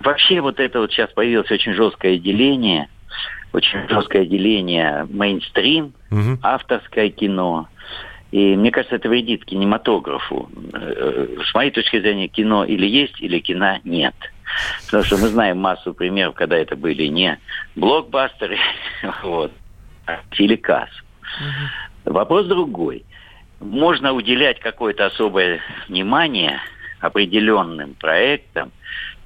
вообще 0.00 0.40
вот 0.40 0.60
это 0.60 0.80
вот 0.80 0.92
сейчас 0.92 1.10
появилось 1.12 1.50
очень 1.50 1.72
жесткое 1.72 2.18
деление, 2.18 2.88
очень 3.52 3.88
жесткое 3.88 4.26
деление 4.26 5.06
мейнстрим, 5.10 5.94
угу. 6.10 6.38
авторское 6.42 7.08
кино 7.10 7.68
и 8.30 8.56
мне 8.56 8.70
кажется, 8.70 8.96
это 8.96 9.08
вредит 9.08 9.44
кинематографу. 9.44 10.50
Э, 10.72 11.28
с 11.44 11.54
моей 11.54 11.70
точки 11.70 12.00
зрения, 12.00 12.28
кино 12.28 12.64
или 12.64 12.86
есть, 12.86 13.20
или 13.20 13.38
кино 13.38 13.78
нет. 13.84 14.14
Потому 14.86 15.04
что 15.04 15.16
мы 15.18 15.28
знаем 15.28 15.58
массу 15.58 15.94
примеров, 15.94 16.34
когда 16.34 16.56
это 16.56 16.76
были 16.76 17.06
не 17.06 17.38
блокбастеры, 17.74 18.58
вот, 19.22 19.52
а 20.06 20.20
телекасс. 20.32 20.90
Угу. 21.40 22.12
Вопрос 22.12 22.46
другой. 22.46 23.04
можно 23.60 24.12
уделять 24.12 24.60
какое-то 24.60 25.06
особое 25.06 25.60
внимание 25.88 26.60
определенным 27.00 27.94
проектам, 27.94 28.72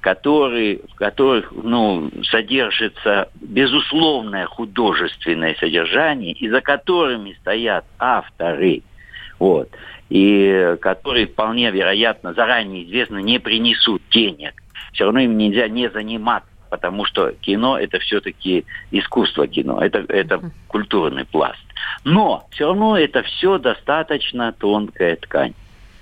которые, 0.01 0.79
в 0.91 0.95
которых 0.95 1.51
ну, 1.51 2.11
содержится 2.23 3.29
безусловное 3.35 4.45
художественное 4.45 5.55
содержание, 5.55 6.33
и 6.33 6.49
за 6.49 6.61
которыми 6.61 7.33
стоят 7.41 7.85
авторы, 7.99 8.81
вот, 9.41 9.69
и 10.09 10.77
которые 10.81 11.25
вполне 11.25 11.71
вероятно, 11.71 12.33
заранее 12.33 12.85
известно, 12.85 13.17
не 13.17 13.39
принесут 13.39 14.03
денег. 14.11 14.53
Все 14.93 15.05
равно 15.05 15.21
им 15.21 15.35
нельзя 15.35 15.67
не 15.67 15.89
заниматься 15.89 16.47
потому 16.69 17.03
что 17.03 17.33
кино 17.33 17.77
это 17.77 17.99
все-таки 17.99 18.63
искусство 18.91 19.45
кино, 19.45 19.81
это, 19.81 20.05
это 20.07 20.39
культурный 20.69 21.25
пласт. 21.25 21.59
Но 22.05 22.47
все 22.51 22.67
равно 22.67 22.97
это 22.97 23.23
все 23.23 23.57
достаточно 23.57 24.53
тонкая 24.53 25.17
ткань. 25.17 25.53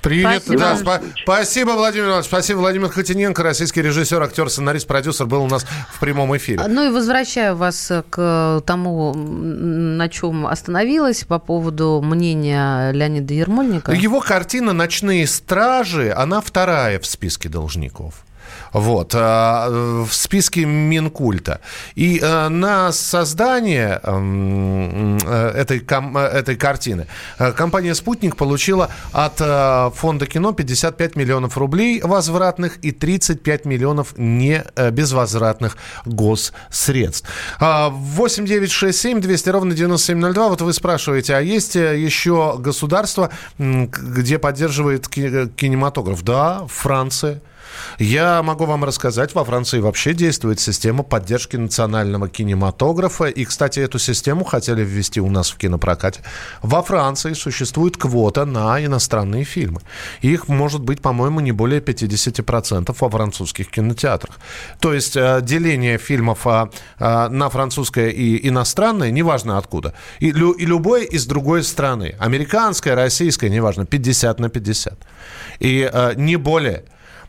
Принято, 0.01 0.39
спасибо. 0.39 0.59
да. 0.59 0.75
Спа- 0.75 1.01
спасибо, 1.23 1.71
Владимир 1.71 2.07
Иванович. 2.07 2.25
Спасибо, 2.27 2.59
Владимир 2.59 2.89
Хотиненко, 2.89 3.43
российский 3.43 3.81
режиссер, 3.81 4.21
актер, 4.21 4.49
сценарист, 4.49 4.87
продюсер, 4.87 5.25
был 5.25 5.43
у 5.43 5.47
нас 5.47 5.65
в 5.93 5.99
прямом 5.99 6.35
эфире. 6.37 6.63
Ну 6.67 6.87
и 6.87 6.89
возвращаю 6.89 7.55
вас 7.55 7.91
к 8.09 8.63
тому, 8.65 9.13
на 9.13 10.07
чем 10.09 10.47
остановилась 10.47 11.23
по 11.25 11.37
поводу 11.39 12.01
мнения 12.03 12.91
Леонида 12.91 13.33
Ермольника. 13.33 13.91
Его 13.91 14.21
картина 14.21 14.71
«Ночные 14.73 15.27
стражи», 15.27 16.13
она 16.15 16.39
вторая 16.41 16.99
в 16.99 17.05
списке 17.05 17.49
должников 17.49 18.23
вот, 18.73 19.13
э, 19.13 19.17
в 19.19 20.09
списке 20.11 20.65
Минкульта. 20.65 21.61
И 21.95 22.19
э, 22.21 22.49
на 22.49 22.91
создание 22.91 23.99
эм, 24.03 25.17
э, 25.17 25.51
этой, 25.55 25.79
этой 25.79 26.55
картины 26.55 27.07
компания 27.55 27.95
«Спутник» 27.95 28.35
получила 28.35 28.89
от 29.11 29.37
фонда 29.95 30.25
кино 30.25 30.51
55 30.53 31.15
миллионов 31.15 31.57
рублей 31.57 32.01
возвратных 32.01 32.77
и 32.77 32.91
35 32.91 33.65
миллионов 33.65 34.17
не 34.17 34.63
безвозвратных 34.91 35.77
госсредств. 36.05 37.27
8 37.59 38.45
9 38.45 38.71
6 38.71 38.99
7 38.99 39.21
200 39.21 39.49
ровно 39.49 39.73
9702. 39.73 40.49
Вот 40.49 40.61
вы 40.61 40.73
спрашиваете, 40.73 41.35
а 41.35 41.41
есть 41.41 41.75
еще 41.75 42.57
государство, 42.59 43.29
где 43.57 44.39
поддерживает 44.39 45.07
кинематограф? 45.07 46.23
Да, 46.23 46.65
Франция. 46.67 47.41
Я 47.99 48.41
могу 48.43 48.63
вам 48.63 48.85
рассказать, 48.85 49.35
во 49.35 49.43
Франции 49.43 49.81
вообще 49.81 50.13
действует 50.13 50.61
система 50.61 51.03
поддержки 51.03 51.57
национального 51.57 52.29
кинематографа. 52.29 53.25
И, 53.25 53.43
кстати, 53.43 53.81
эту 53.81 53.99
систему 53.99 54.45
хотели 54.45 54.85
ввести 54.85 55.19
у 55.19 55.29
нас 55.29 55.49
в 55.49 55.57
кинопрокате. 55.57 56.21
Во 56.61 56.81
Франции 56.81 57.33
существует 57.33 57.97
квота 57.97 58.45
на 58.45 58.81
иностранные 58.85 59.43
фильмы. 59.43 59.81
Их 60.21 60.47
может 60.47 60.81
быть, 60.81 61.01
по-моему, 61.01 61.41
не 61.41 61.51
более 61.51 61.81
50% 61.81 62.95
во 62.97 63.09
французских 63.09 63.69
кинотеатрах. 63.69 64.39
То 64.79 64.93
есть 64.93 65.17
э, 65.17 65.41
деление 65.41 65.97
фильмов 65.97 66.47
э, 66.47 66.69
э, 66.99 67.27
на 67.27 67.49
французское 67.49 68.11
и 68.11 68.47
иностранное, 68.47 69.11
неважно 69.11 69.57
откуда, 69.57 69.93
и, 70.21 70.31
лю, 70.31 70.51
и 70.51 70.65
любое 70.65 71.03
из 71.03 71.25
другой 71.25 71.65
страны, 71.65 72.15
американское, 72.17 72.95
российское, 72.95 73.49
неважно, 73.49 73.85
50 73.85 74.39
на 74.39 74.47
50. 74.47 74.97
И 75.59 75.91
не 76.15 76.37
более. 76.37 76.85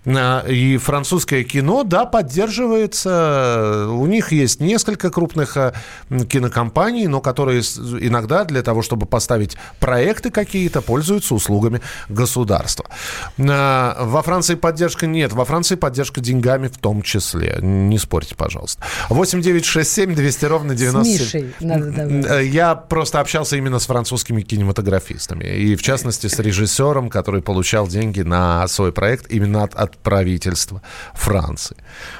А, 0.06 0.44
и 0.46 0.76
французское 0.78 1.44
кино, 1.44 1.84
да, 1.84 2.06
поддерживается. 2.06 3.86
У 3.90 4.06
них 4.06 4.32
есть 4.32 4.60
несколько 4.60 5.10
крупных 5.10 5.56
а, 5.56 5.74
кинокомпаний, 6.08 7.06
но 7.06 7.20
которые 7.20 7.60
иногда 7.60 8.44
для 8.44 8.62
того, 8.62 8.82
чтобы 8.82 9.06
поставить 9.06 9.56
проекты 9.78 10.30
какие-то, 10.30 10.80
пользуются 10.80 11.34
услугами 11.34 11.80
государства. 12.08 12.86
А, 13.38 14.04
во 14.04 14.22
Франции 14.22 14.54
поддержка 14.54 15.06
нет. 15.06 15.32
Во 15.32 15.44
Франции 15.44 15.74
поддержка 15.74 16.20
деньгами 16.20 16.68
в 16.68 16.78
том 16.78 17.02
числе. 17.02 17.58
Не 17.60 17.98
спорьте, 17.98 18.34
пожалуйста. 18.34 18.82
8 19.10 19.42
9 19.42 19.64
6 19.64 19.90
7 19.90 20.14
200 20.14 20.44
ровно 20.46 20.74
97. 20.74 21.52
Э, 21.60 22.44
я 22.44 22.74
просто 22.74 23.20
общался 23.20 23.56
именно 23.56 23.78
с 23.78 23.86
французскими 23.86 24.42
кинематографистами. 24.42 25.44
И, 25.44 25.76
в 25.76 25.82
частности, 25.82 26.26
с 26.26 26.38
режиссером, 26.38 27.10
который 27.10 27.42
получал 27.42 27.86
деньги 27.86 28.22
на 28.22 28.66
свой 28.68 28.92
проект 28.92 29.30
именно 29.30 29.64
от, 29.64 29.74
от 29.74 29.89
от 29.90 29.98
правительства 29.98 30.82
Франции. 31.14 31.76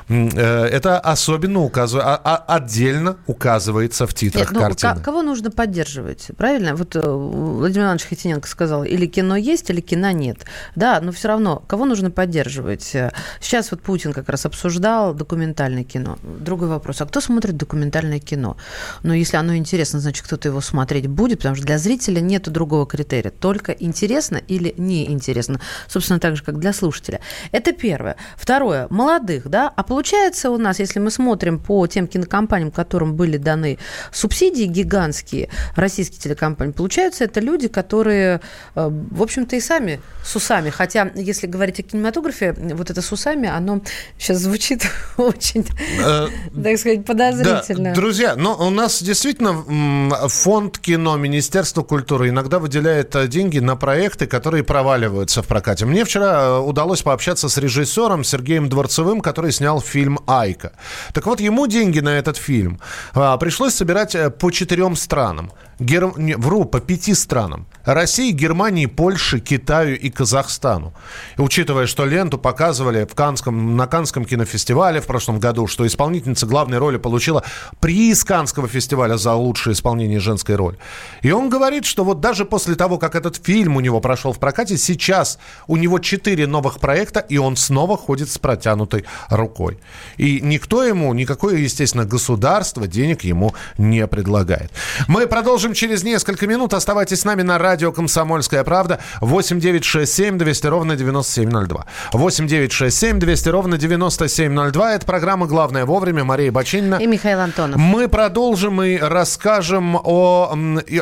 Э, 0.09 0.65
это 0.65 0.99
особенно 0.99 1.61
указывает, 1.61 2.07
а, 2.25 2.45
отдельно 2.49 3.17
указывается 3.27 4.07
в 4.07 4.15
титрах 4.15 4.51
Нет, 4.51 4.53
ну, 4.53 4.61
картины. 4.61 5.01
Кого 5.01 5.23
нужно 5.23 5.51
поддерживать? 5.51 6.31
Правильно? 6.37 6.75
Вот 6.75 6.97
э, 6.97 7.01
Владимир 7.01 7.87
Иванович 7.87 8.07
Хитиненко 8.07 8.49
сказал, 8.49 8.85
или 8.85 9.07
кино 9.07 9.37
есть, 9.37 9.71
или 9.71 9.81
кино 9.81 10.11
нет. 10.11 10.45
Да, 10.77 11.01
но 11.01 11.13
все 11.13 11.29
равно, 11.29 11.63
кого 11.67 11.85
нужно 11.85 12.11
поддерживать? 12.11 12.97
Сейчас 13.41 13.71
вот 13.71 13.83
Путин 13.83 14.13
как 14.13 14.29
раз 14.29 14.47
обсуждал 14.47 15.15
документальное 15.15 15.85
кино. 15.85 16.19
Другой 16.23 16.69
вопрос, 16.69 17.01
а 17.01 17.07
кто 17.07 17.21
смотрит 17.21 17.57
документальное 17.57 18.19
кино? 18.19 18.57
Ну, 19.03 19.13
если 19.13 19.37
оно 19.37 19.57
интересно, 19.57 20.01
значит, 20.01 20.25
кто-то 20.25 20.49
его 20.49 20.61
смотреть 20.61 21.07
будет, 21.07 21.39
потому 21.39 21.57
что 21.57 21.65
для 21.67 21.79
зрителя 21.79 22.21
нет 22.21 22.49
другого 22.49 22.87
критерия. 22.87 23.31
Только 23.31 23.73
интересно 23.73 24.41
или 24.49 24.75
неинтересно. 24.77 25.61
Собственно, 25.89 26.19
так 26.19 26.37
же, 26.37 26.43
как 26.43 26.59
для 26.59 26.73
слушателя. 26.73 27.21
Это 27.53 27.60
первое. 27.73 28.17
Второе. 28.37 28.87
Молодых, 28.91 29.49
да? 29.49 29.73
А 29.75 29.83
получается 29.83 30.51
у 30.51 30.59
нас, 30.59 30.79
если 30.79 30.99
мы 30.99 31.11
смотрим 31.11 31.59
по 31.59 31.87
тем 31.87 32.07
кинокомпаниям, 32.07 32.71
которым 32.71 33.15
были 33.15 33.37
даны 33.37 33.79
субсидии 34.13 34.65
гигантские, 34.65 35.49
российские 35.77 36.21
телекомпании, 36.21 36.73
получается, 36.73 37.25
это 37.25 37.41
люди, 37.41 37.69
которые, 37.69 38.41
э, 38.75 38.89
в 38.91 39.23
общем-то, 39.23 39.57
и 39.57 39.61
сами 39.61 40.01
с 40.25 40.35
усами. 40.37 40.71
Хотя, 40.71 41.11
если 41.15 41.47
говорить 41.47 41.81
о 41.81 41.83
кинематографе, 41.83 42.53
вот 42.53 42.91
это 42.91 43.03
с 43.03 43.13
усами, 43.13 43.49
оно 43.49 43.81
сейчас 44.19 44.39
звучит 44.39 44.87
очень, 45.17 45.67
э, 46.05 46.29
так 46.63 46.79
сказать, 46.79 47.05
подозрительно. 47.05 47.95
Друзья, 47.95 48.37
но 48.37 48.57
у 48.57 48.71
нас 48.71 49.03
действительно 49.03 50.29
фонд 50.29 50.79
кино, 50.79 51.17
Министерство 51.17 51.83
культуры 51.83 52.29
иногда 52.29 52.59
выделяет 52.59 53.15
э, 53.17 53.29
деньги 53.29 53.59
на 53.59 53.77
проекты, 53.77 54.27
которые 54.27 54.65
проваливаются 54.65 55.43
в 55.43 55.47
прокате. 55.47 55.87
Мне 55.87 56.05
вчера 56.05 56.61
удалось 56.61 57.03
пообщаться 57.03 57.49
с 57.51 57.59
режиссером 57.59 58.25
Сергеем 58.25 58.69
Дворцевым, 58.69 59.21
который 59.21 59.53
снял 59.53 59.81
фильм 59.81 60.19
«Айка». 60.27 60.73
Так 61.13 61.27
вот, 61.27 61.41
ему 61.41 61.67
деньги 61.67 62.01
на 62.01 62.11
этот 62.11 62.39
фильм 62.39 62.81
а, 63.13 63.37
пришлось 63.37 63.75
собирать 63.75 64.15
э, 64.15 64.31
по 64.31 64.51
четырем 64.51 64.97
странам. 64.97 65.53
Гер... 65.81 66.13
Не, 66.19 66.37
вру, 66.37 66.65
по 66.67 66.81
пяти 66.81 67.15
странам. 67.15 67.67
России, 67.85 68.31
Германии, 68.33 68.87
Польше, 68.87 69.41
Китаю 69.41 69.99
и 69.99 70.11
Казахстану. 70.11 70.93
И 71.39 71.41
учитывая, 71.41 71.87
что 71.87 72.05
ленту 72.05 72.39
показывали 72.39 73.07
в 73.07 73.15
Канском, 73.15 73.77
на 73.77 73.87
Канском 73.87 74.27
кинофестивале 74.27 75.01
в 75.01 75.07
прошлом 75.07 75.41
году, 75.41 75.67
что 75.67 75.87
исполнительница 75.87 76.47
главной 76.47 76.79
роли 76.79 76.99
получила 76.99 77.43
приз 77.81 78.25
Канского 78.25 78.69
фестиваля 78.69 79.17
за 79.17 79.33
лучшее 79.33 79.73
исполнение 79.73 80.21
женской 80.21 80.55
роли. 80.55 80.77
И 81.23 81.31
он 81.31 81.49
говорит, 81.49 81.87
что 81.87 82.05
вот 82.05 82.21
даже 82.21 82.45
после 82.45 82.75
того, 82.75 82.99
как 82.99 83.15
этот 83.15 83.37
фильм 83.43 83.77
у 83.77 83.81
него 83.81 84.01
прошел 84.01 84.35
в 84.35 84.39
прокате, 84.39 84.77
сейчас 84.77 85.39
у 85.67 85.77
него 85.77 85.99
четыре 85.99 86.47
новых 86.47 86.79
проекта, 86.79 87.21
и 87.21 87.39
он 87.39 87.57
снова 87.57 87.97
ходит 87.97 88.29
с 88.29 88.37
протянутой 88.39 89.07
рукой. 89.31 89.79
И 90.19 90.41
никто 90.43 90.85
ему, 90.85 91.15
никакое, 91.15 91.57
естественно, 91.57 92.05
государство 92.05 92.87
денег 92.87 93.25
ему 93.25 93.55
не 93.79 94.07
предлагает. 94.07 94.71
Мы 95.09 95.27
продолжим 95.27 95.70
через 95.75 96.03
несколько 96.03 96.47
минут. 96.47 96.75
Оставайтесь 96.75 97.21
с 97.21 97.25
нами 97.25 97.43
на 97.43 97.59
радио 97.59 97.93
«Комсомольская 97.93 98.65
правда». 98.65 99.01
8 99.21 99.61
9 99.61 99.85
6 99.85 100.13
7 100.13 100.39
200 100.39 100.67
ровно 100.67 100.97
9702. 100.97 101.87
8 102.13 102.47
9 102.47 102.73
6 102.73 102.97
7 102.97 103.19
200 103.19 103.49
ровно 103.49 103.79
9702. 103.79 104.95
Это 104.95 105.07
программа 105.07 105.47
«Главное 105.47 105.85
вовремя». 105.85 106.25
Мария 106.25 106.53
Бочинина. 106.53 106.97
И 106.97 107.07
Михаил 107.07 107.41
Антонов. 107.41 107.79
Мы 107.79 108.09
продолжим 108.09 108.83
и 108.83 108.97
расскажем 108.97 109.97
о, 109.97 110.57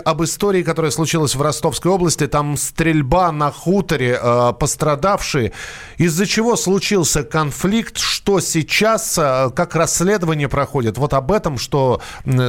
об 0.05 0.25
истории, 0.25 0.63
которая 0.63 0.91
случилась 0.91 1.35
в 1.35 1.43
Ростовской 1.43 1.91
области. 1.91 2.27
Там 2.27 2.57
стрельба 2.57 3.33
на 3.33 3.51
хуторе, 3.51 4.19
э, 4.21 4.53
пострадавшие. 4.59 5.53
Из-за 5.97 6.27
чего 6.27 6.57
случился 6.57 7.23
конфликт, 7.23 7.99
что 7.99 8.41
сейчас, 8.41 9.19
э, 9.19 9.51
как 9.55 9.75
расследование 9.75 10.49
проходит. 10.49 10.99
Вот 10.99 11.15
об 11.15 11.33
этом, 11.33 11.59
что 11.59 12.01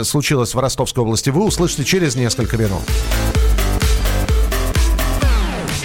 случилось 0.04 0.54
в 0.54 0.60
Ростовской 0.60 1.04
области, 1.04 1.30
вы 1.30 1.44
услышите 1.44 1.84
через 1.84 2.09
несколько 2.16 2.58
минут. 2.58 2.84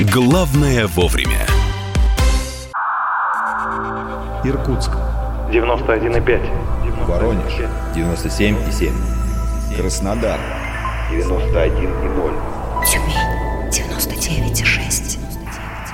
Главное 0.01 0.87
вовремя. 0.89 1.47
Иркутск. 4.45 4.91
91,5. 5.51 7.07
Воронеж. 7.07 7.53
97,7. 7.95 8.93
Краснодар. 9.77 10.39
91,0. 11.11 12.35
Тюмень. 12.85 13.71
99,6. 13.71 15.19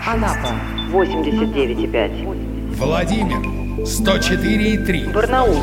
Анапа. 0.07 0.55
89,5. 0.93 2.75
Владимир. 2.77 3.39
104,3. 3.85 5.13
Барнаул. 5.13 5.63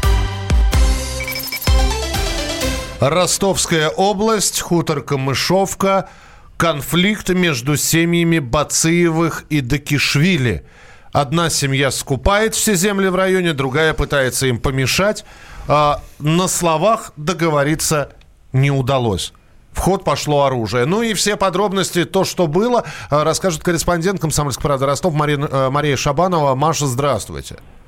Ростовская 3.01 3.89
область, 3.89 4.61
хутор 4.61 5.01
Камышовка, 5.01 6.07
конфликт 6.55 7.29
между 7.29 7.75
семьями 7.75 8.37
Бациевых 8.37 9.45
и 9.49 9.61
Дакишвили. 9.61 10.63
Одна 11.11 11.49
семья 11.49 11.89
скупает 11.89 12.53
все 12.53 12.75
земли 12.75 13.07
в 13.07 13.15
районе, 13.15 13.53
другая 13.53 13.95
пытается 13.95 14.45
им 14.45 14.59
помешать. 14.59 15.25
А 15.67 16.03
на 16.19 16.47
словах 16.47 17.11
договориться 17.17 18.11
не 18.53 18.69
удалось. 18.69 19.33
В 19.71 19.79
ход 19.79 20.03
пошло 20.03 20.43
оружие. 20.43 20.85
Ну 20.85 21.01
и 21.01 21.15
все 21.15 21.37
подробности, 21.37 22.05
то, 22.05 22.23
что 22.23 22.45
было, 22.45 22.85
расскажет 23.09 23.63
корреспондент 23.63 24.21
«Комсомольской 24.21 24.61
правды» 24.61 24.85
Ростов 24.85 25.15
Мария, 25.15 25.71
Мария 25.71 25.97
Шабанова. 25.97 26.53
Маша, 26.53 26.85
здравствуйте. 26.85 27.55
Здравствуйте. 27.55 27.80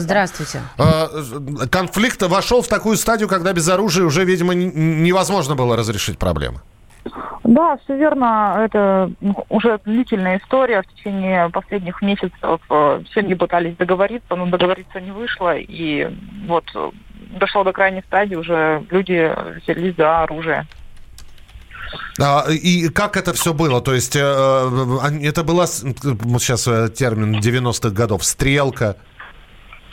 Здравствуйте. 0.00 0.60
Конфликт 1.70 2.22
вошел 2.22 2.62
в 2.62 2.68
такую 2.68 2.96
стадию, 2.96 3.28
когда 3.28 3.52
без 3.52 3.68
оружия 3.68 4.04
уже, 4.04 4.24
видимо, 4.24 4.54
невозможно 4.54 5.54
было 5.54 5.76
разрешить 5.76 6.18
проблемы. 6.18 6.60
Да, 7.44 7.76
все 7.84 7.96
верно. 7.96 8.56
Это 8.64 9.10
уже 9.50 9.78
длительная 9.84 10.38
история. 10.38 10.82
В 10.82 10.86
течение 10.94 11.50
последних 11.50 12.00
месяцев 12.00 12.60
семьи 13.14 13.34
пытались 13.34 13.76
договориться, 13.76 14.34
но 14.34 14.46
договориться 14.46 15.00
не 15.00 15.10
вышло. 15.10 15.54
И 15.56 16.08
вот 16.48 16.64
дошло 17.38 17.64
до 17.64 17.72
крайней 17.72 18.02
стадии, 18.02 18.34
уже 18.34 18.84
люди 18.90 19.30
взялись 19.62 19.94
за 19.96 20.22
оружие. 20.22 20.66
А, 22.20 22.46
и 22.50 22.88
как 22.88 23.16
это 23.16 23.32
все 23.34 23.52
было? 23.52 23.80
То 23.80 23.94
есть 23.94 24.16
э, 24.16 24.20
это 24.20 25.44
была, 25.44 25.66
сейчас 25.66 26.64
термин 26.94 27.38
90-х 27.40 27.90
годов, 27.90 28.24
стрелка? 28.24 28.96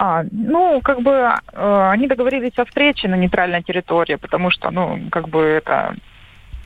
А, 0.04 0.24
ну, 0.32 0.82
как 0.82 1.04
бы 1.04 1.12
э, 1.12 1.90
они 1.92 2.08
договорились 2.08 2.58
о 2.58 2.66
встрече 2.66 3.08
на 3.08 3.14
нейтральной 3.14 3.62
территории, 3.62 4.16
потому 4.16 4.50
что, 4.50 4.72
ну, 4.72 5.00
как 5.12 5.30
бы 5.30 5.42
это 5.44 5.96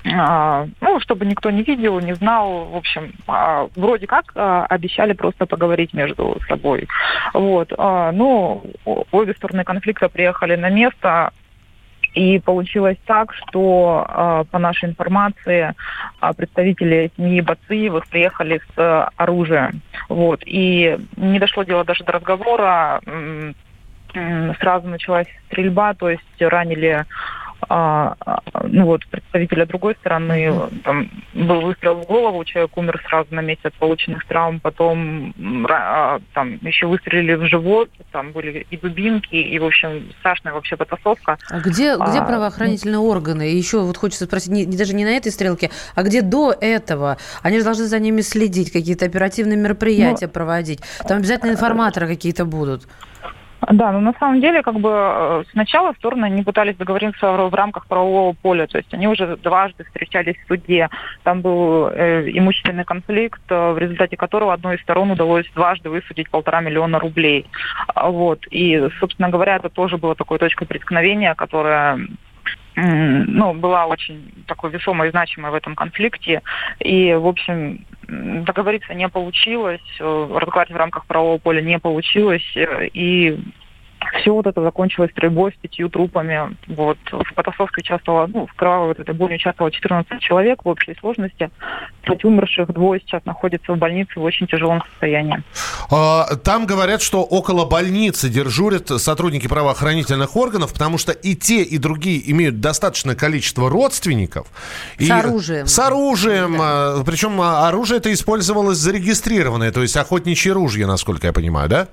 а, 0.06 0.66
ну, 0.80 1.02
чтобы 1.02 1.26
никто 1.26 1.52
не 1.52 1.62
видел, 1.64 2.00
не 2.00 2.14
знал, 2.14 2.64
в 2.64 2.78
общем, 2.78 3.12
а, 3.28 3.68
вроде 3.76 4.08
как 4.08 4.32
а, 4.36 4.66
обещали 4.68 5.12
просто 5.12 5.48
поговорить 5.48 5.94
между 5.94 6.40
собой. 6.48 6.88
Вот, 7.34 7.74
ну, 7.78 8.64
обе 8.86 9.34
стороны 9.34 9.66
конфликта 9.66 10.08
приехали 10.08 10.56
на 10.56 10.70
место, 10.70 11.34
и 12.16 12.40
получилось 12.40 12.98
так, 13.06 13.34
что 13.34 14.46
по 14.50 14.58
нашей 14.58 14.90
информации 14.90 15.76
представители 16.36 17.12
семьи 17.16 17.42
Бациевых 17.42 18.08
приехали 18.08 18.62
с 18.76 19.10
оружием. 19.18 19.82
Вот. 20.10 20.42
И 20.46 20.98
не 21.18 21.40
дошло 21.40 21.64
дело 21.64 21.84
даже 21.84 22.04
до 22.04 22.14
разговора. 22.14 23.02
Сразу 24.60 24.88
началась 24.88 25.28
стрельба, 25.48 25.94
то 25.94 26.10
есть 26.10 26.24
ранили 26.40 27.06
а, 27.70 28.16
ну 28.64 28.86
вот, 28.86 29.06
представителя 29.08 29.66
другой 29.66 29.96
стороны, 29.96 30.54
там 30.84 31.10
был 31.34 31.62
выстрел 31.62 31.96
в 31.96 32.06
голову, 32.06 32.44
человек 32.44 32.78
умер 32.78 33.02
сразу 33.08 33.34
на 33.34 33.42
месте 33.42 33.68
от 33.68 33.74
полученных 33.76 34.26
травм, 34.26 34.60
потом 34.60 35.34
а, 35.70 36.20
там 36.34 36.58
еще 36.62 36.88
выстрелили 36.88 37.36
в 37.36 37.46
живот, 37.48 37.90
там 38.12 38.32
были 38.32 38.66
и 38.70 38.78
дубинки, 38.78 39.36
и, 39.36 39.58
в 39.60 39.66
общем, 39.66 40.12
страшная 40.20 40.54
вообще 40.54 40.78
потасовка. 40.78 41.38
А 41.50 41.60
где, 41.60 41.96
где 41.96 42.20
а, 42.20 42.26
правоохранительные 42.26 42.98
ну, 42.98 43.08
органы? 43.08 43.52
И 43.52 43.58
еще 43.58 43.82
вот 43.82 43.98
хочется 43.98 44.26
спросить, 44.26 44.52
не, 44.52 44.66
даже 44.66 44.94
не 44.94 45.06
на 45.06 45.16
этой 45.18 45.32
стрелке, 45.32 45.72
а 45.96 46.04
где 46.04 46.22
до 46.22 46.56
этого? 46.60 47.18
Они 47.42 47.58
же 47.60 47.64
должны 47.64 47.86
за 47.86 48.00
ними 48.00 48.22
следить, 48.22 48.72
какие-то 48.72 49.06
оперативные 49.06 49.58
мероприятия 49.58 50.28
ну, 50.28 50.32
проводить. 50.32 50.82
Там 51.08 51.18
обязательно 51.18 51.52
информаторы 51.52 52.08
какие-то 52.08 52.46
будут. 52.46 52.88
Да, 53.70 53.92
но 53.92 54.00
на 54.00 54.14
самом 54.20 54.42
деле, 54.42 54.62
как 54.62 54.80
бы 54.80 54.90
э, 54.92 55.44
сначала 55.52 55.94
стороны 55.94 56.30
не 56.30 56.44
пытались 56.44 56.76
договориться 56.76 57.32
в 57.32 57.54
рамках 57.54 57.88
правового 57.88 58.34
поля, 58.34 58.68
то 58.68 58.78
есть 58.78 58.94
они 58.94 59.08
уже 59.08 59.38
дважды 59.38 59.84
встречались 59.86 60.36
в 60.38 60.48
суде, 60.48 60.90
там 61.24 61.42
был 61.42 61.88
э, 61.88 62.30
имущественный 62.30 62.84
конфликт, 62.84 63.42
э, 63.50 63.72
в 63.72 63.78
результате 63.78 64.18
которого 64.18 64.54
одной 64.54 64.76
из 64.76 64.82
сторон 64.82 65.12
удалось 65.12 65.50
дважды 65.56 65.90
высудить 65.90 66.30
полтора 66.30 66.62
миллиона 66.62 67.00
рублей. 67.00 67.48
А, 67.88 68.10
вот. 68.10 68.46
И, 68.52 68.88
собственно 69.00 69.30
говоря, 69.30 69.56
это 69.56 69.70
тоже 69.70 69.98
было 69.98 70.16
такой 70.16 70.38
точкой 70.38 70.68
преткновения, 70.68 71.34
которая 71.34 72.00
ну, 72.76 73.54
была 73.54 73.86
очень 73.86 74.32
такой 74.48 74.72
весомой 74.72 75.08
и 75.08 75.12
значимой 75.12 75.52
в 75.52 75.56
этом 75.56 75.76
конфликте. 75.76 76.42
И, 76.80 77.14
в 77.14 77.28
общем, 77.28 77.86
договориться 78.08 78.94
не 78.94 79.08
получилось, 79.08 79.82
э, 80.00 80.28
разговаривать 80.32 80.76
в 80.76 80.80
рамках 80.80 81.06
правового 81.06 81.38
поля 81.38 81.62
не 81.62 81.80
получилось. 81.80 82.46
Э, 82.56 82.88
и 82.94 83.40
все 84.14 84.34
вот 84.34 84.48
это 84.48 84.62
закончилось 84.62 85.12
стрельбой 85.12 85.52
с 85.52 85.56
пятью 85.56 85.90
трупами. 85.90 86.56
Вот. 86.68 86.98
В 87.12 87.34
потасовке 87.34 87.82
участвовало, 87.82 88.28
ну, 88.28 88.48
в 88.48 88.54
кровавой 88.54 88.90
вот 88.90 89.00
этой 89.00 89.14
бойне 89.14 89.36
участвовало 89.36 89.72
14 89.72 90.20
человек 90.20 90.64
в 90.64 90.68
общей 90.68 90.96
сложности. 91.00 91.50
Пять 92.04 92.24
умерших, 92.24 92.72
двое 92.74 93.02
сейчас 93.02 93.24
находятся 93.26 93.74
в 93.74 93.78
больнице 93.78 94.20
в 94.20 94.24
очень 94.24 94.48
тяжелом 94.48 94.82
состоянии. 94.90 95.44
А, 95.92 96.36
там 96.38 96.66
говорят, 96.66 97.02
что 97.02 97.24
около 97.24 97.66
больницы 97.66 98.30
дежурят 98.30 98.88
сотрудники 98.88 99.48
правоохранительных 99.48 100.36
органов, 100.36 100.74
потому 100.74 100.98
что 100.98 101.12
и 101.12 101.36
те, 101.36 101.64
и 101.64 101.78
другие 101.78 102.32
имеют 102.32 102.60
достаточное 102.60 103.16
количество 103.16 103.70
родственников. 103.70 104.48
С 104.98 105.02
и 105.02 105.12
оружием. 105.12 105.68
С 105.68 105.80
оружием. 105.80 106.58
Да. 106.58 107.04
Причем 107.06 107.42
оружие 107.42 107.98
это 107.98 108.14
использовалось 108.14 108.78
зарегистрированное, 108.78 109.72
то 109.72 109.82
есть 109.82 109.96
охотничье 109.98 110.54
ружье, 110.54 110.86
насколько 110.86 111.28
я 111.28 111.34
понимаю, 111.34 111.70
да? 111.70 111.88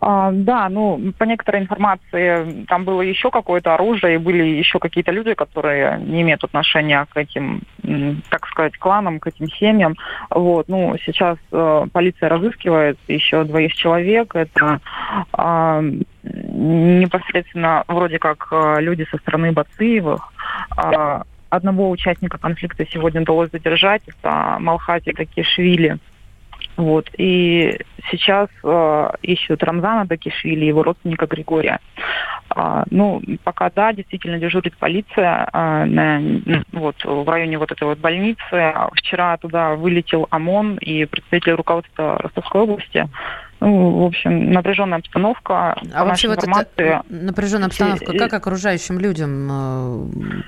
А, 0.00 0.30
да, 0.32 0.68
ну, 0.68 1.12
по 1.18 1.24
некоторой 1.24 1.62
информации, 1.62 2.64
там 2.66 2.84
было 2.84 3.02
еще 3.02 3.30
какое-то 3.30 3.74
оружие, 3.74 4.14
и 4.14 4.18
были 4.18 4.42
еще 4.42 4.78
какие-то 4.78 5.12
люди, 5.12 5.34
которые 5.34 5.98
не 6.00 6.22
имеют 6.22 6.44
отношения 6.44 7.06
к 7.10 7.16
этим, 7.16 7.62
так 8.30 8.46
сказать, 8.48 8.76
кланам, 8.78 9.20
к 9.20 9.26
этим 9.26 9.48
семьям. 9.48 9.96
Вот, 10.30 10.68
ну, 10.68 10.96
сейчас 11.04 11.38
э, 11.50 11.86
полиция 11.92 12.28
разыскивает 12.28 12.98
еще 13.08 13.44
двоих 13.44 13.74
человек. 13.74 14.34
Это 14.34 14.80
э, 15.36 15.92
непосредственно 16.22 17.84
вроде 17.88 18.18
как 18.18 18.48
э, 18.50 18.76
люди 18.80 19.06
со 19.10 19.18
стороны 19.18 19.52
Бациевых. 19.52 20.32
Э, 20.76 21.22
одного 21.50 21.90
участника 21.90 22.38
конфликта 22.38 22.86
сегодня 22.86 23.20
удалось 23.20 23.50
задержать. 23.50 24.02
Это 24.06 24.56
Малхати 24.58 25.12
Какишвили. 25.12 25.98
Вот. 26.76 27.08
И 27.18 27.78
сейчас 28.10 28.48
э, 28.64 29.10
ищут 29.22 29.62
Рамзана 29.62 30.06
Дакишвили, 30.06 30.64
его 30.64 30.82
родственника 30.82 31.26
Григория. 31.26 31.80
А, 32.50 32.84
ну, 32.90 33.22
пока 33.44 33.70
да, 33.70 33.92
действительно 33.92 34.38
дежурит 34.38 34.76
полиция 34.76 35.48
а, 35.52 35.84
на, 35.86 36.20
вот, 36.72 36.96
в 37.04 37.28
районе 37.28 37.58
вот 37.58 37.72
этой 37.72 37.84
вот 37.84 37.98
больницы. 37.98 38.74
Вчера 38.94 39.36
туда 39.36 39.74
вылетел 39.74 40.26
ОМОН 40.30 40.76
и 40.76 41.04
представители 41.04 41.52
руководства 41.52 42.18
Ростовской 42.18 42.62
области. 42.62 43.08
Ну, 43.62 44.02
в 44.02 44.06
общем, 44.06 44.50
напряженная 44.52 44.98
обстановка. 44.98 45.76
А 45.94 46.04
вообще 46.04 46.28
вот 46.28 46.42
эта 46.42 47.02
напряженная 47.08 47.68
обстановка, 47.68 48.12
как 48.18 48.32
окружающим 48.32 48.98
людям? 48.98 49.48
Э, 49.50 50.42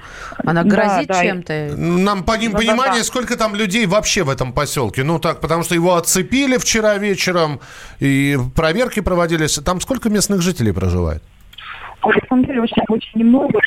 она 0.45 0.65
грозит 0.65 1.07
да, 1.07 1.23
чем-то? 1.23 1.75
Нам 1.77 2.25
по 2.25 2.37
ним 2.37 2.53
ну, 2.53 2.59
понимание, 2.59 2.99
да, 2.99 3.05
сколько 3.05 3.37
там 3.37 3.55
людей 3.55 3.87
вообще 3.87 4.25
в 4.25 4.31
этом 4.31 4.53
поселке? 4.53 5.05
Ну 5.05 5.21
так, 5.21 5.41
потому 5.41 5.63
что 5.63 5.77
его 5.77 5.95
отцепили 5.95 6.57
вчера 6.59 6.99
вечером, 6.99 7.61
и 8.01 8.37
проверки 8.57 8.99
проводились. 8.99 9.61
Там 9.65 9.81
сколько 9.81 10.11
местных 10.11 10.43
жителей 10.43 10.73
проживает? 10.73 11.23
На 12.05 12.29
самом 12.29 12.45
деле 12.45 12.63
очень, 12.63 12.83
очень 12.89 13.21
немного, 13.21 13.61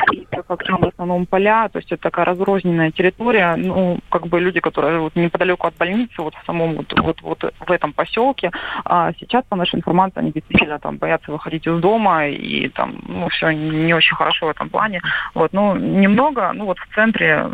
как 0.48 0.64
там 0.64 0.82
в 0.82 0.88
основном 0.88 1.26
поля, 1.26 1.70
то 1.70 1.80
есть 1.80 1.92
это 1.92 2.04
такая 2.04 2.26
разрозненная 2.26 2.92
территория. 2.92 3.56
Ну, 3.56 4.00
как 4.10 4.28
бы 4.28 4.40
люди, 4.40 4.60
которые 4.60 4.94
живут 4.94 5.16
неподалеку 5.16 5.68
от 5.68 5.76
больницы, 5.78 6.22
вот 6.22 6.36
в 6.36 6.46
самом 6.46 6.76
вот, 6.76 6.94
вот, 7.00 7.22
вот 7.22 7.54
в 7.60 7.72
этом 7.72 7.94
поселке, 7.94 8.52
а 8.86 9.12
сейчас, 9.20 9.44
по 9.50 9.56
нашей 9.56 9.78
информации, 9.78 10.20
они 10.20 10.32
действительно 10.32 10.80
там 10.80 10.98
боятся 10.98 11.32
выходить 11.32 11.68
из 11.68 11.80
дома, 11.80 12.28
и 12.28 12.70
там, 12.70 13.00
ну, 13.08 13.30
все 13.30 13.52
не 13.52 13.94
очень 13.94 14.16
хорошо 14.16 14.48
в 14.48 14.50
этом 14.50 14.70
плане. 14.70 15.02
Вот, 15.34 15.54
ну, 15.54 15.76
немного, 15.76 16.52
ну, 16.54 16.66
вот 16.66 16.78
в 16.80 16.96
центре, 16.96 17.50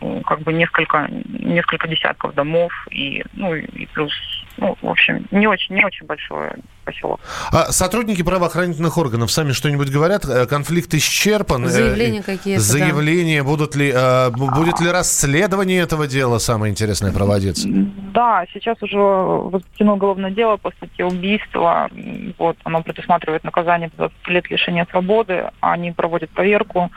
ну, 0.00 0.20
как 0.22 0.40
бы 0.40 0.52
несколько, 0.52 1.08
несколько 1.28 1.88
десятков 1.88 2.34
домов, 2.34 2.72
и, 2.90 3.24
ну, 3.34 3.54
и 3.54 3.86
плюс 3.86 4.12
ну, 4.58 4.76
в 4.80 4.88
общем, 4.88 5.26
не 5.30 5.46
очень, 5.46 5.74
не 5.74 5.84
очень 5.84 6.06
большой 6.06 6.50
поселок. 6.84 7.20
А 7.52 7.72
сотрудники 7.72 8.22
правоохранительных 8.22 8.96
органов 8.96 9.30
сами 9.30 9.52
что-нибудь 9.52 9.90
говорят? 9.90 10.24
Э, 10.24 10.46
конфликт 10.46 10.94
исчерпан? 10.94 11.64
Э, 11.64 11.68
Заявления 11.68 12.22
какие-то, 12.22 12.62
Заявления, 12.62 13.42
да. 13.42 13.48
будут 13.48 13.74
ли, 13.74 13.92
э, 13.94 14.30
будет 14.30 14.80
ли 14.80 14.88
расследование 14.90 15.82
этого 15.82 16.06
дела, 16.06 16.38
самое 16.38 16.70
интересное, 16.70 17.12
проводиться? 17.12 17.68
Да, 17.68 18.44
сейчас 18.52 18.80
уже 18.82 18.96
возбуждено 18.96 19.94
уголовное 19.94 20.30
дело 20.30 20.56
по 20.56 20.70
статье 20.70 21.04
убийства. 21.04 21.90
Вот, 22.38 22.56
оно 22.64 22.82
предусматривает 22.82 23.44
наказание 23.44 23.90
20 23.96 24.28
лет 24.28 24.50
лишения 24.50 24.86
свободы. 24.90 25.50
Они 25.60 25.92
проводят 25.92 26.30
проверку 26.30 26.90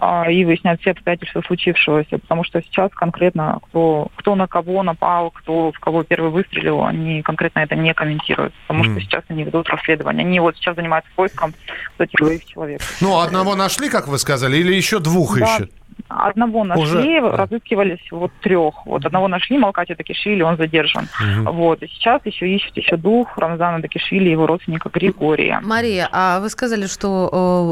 э, 0.00 0.32
и 0.32 0.44
выясняют 0.44 0.80
все 0.80 0.92
обстоятельства 0.92 1.42
случившегося, 1.42 2.18
потому 2.18 2.44
что 2.44 2.62
сейчас 2.62 2.90
конкретно 2.92 3.58
кто, 3.68 4.08
кто 4.16 4.34
на 4.34 4.46
кого 4.46 4.82
напал, 4.82 5.30
кто 5.30 5.72
в 5.72 5.80
кого 5.80 6.04
первый 6.04 6.30
выстрелил, 6.30 6.84
они 6.84 7.01
конкретно 7.22 7.60
это 7.60 7.74
не 7.76 7.92
комментируют, 7.94 8.54
потому 8.66 8.84
mm. 8.84 8.92
что 8.92 9.00
сейчас 9.00 9.24
они 9.28 9.44
ведут 9.44 9.68
расследование. 9.68 10.26
Они 10.26 10.40
вот 10.40 10.56
сейчас 10.56 10.76
занимаются 10.76 11.10
поиском 11.14 11.54
вот 11.98 12.08
этих 12.08 12.18
двоих 12.18 12.44
человек. 12.44 12.80
Ну, 13.00 13.18
одного 13.18 13.54
нашли, 13.54 13.88
как 13.88 14.08
вы 14.08 14.18
сказали, 14.18 14.56
или 14.56 14.74
еще 14.74 14.98
двух 14.98 15.38
да, 15.38 15.56
ищут? 15.56 15.72
Одного 16.18 16.64
нашли, 16.64 17.20
Уже? 17.20 17.36
разыскивались 17.36 18.10
вот 18.10 18.32
трех. 18.42 18.86
Вот 18.86 19.04
одного 19.04 19.28
нашли, 19.28 19.58
Малкати 19.58 19.94
Дакишвили, 19.94 20.42
он 20.42 20.56
задержан. 20.56 21.08
Угу. 21.20 21.52
Вот. 21.52 21.82
И 21.82 21.88
сейчас 21.88 22.20
еще 22.24 22.48
ищут 22.48 22.76
еще 22.76 22.96
двух, 22.96 23.36
Рамзана 23.38 23.80
Дакишвили 23.80 24.28
и 24.28 24.32
его 24.32 24.46
родственника 24.46 24.88
Григория. 24.88 25.60
Мария, 25.62 26.08
а 26.12 26.40
вы 26.40 26.50
сказали, 26.50 26.86
что 26.86 27.28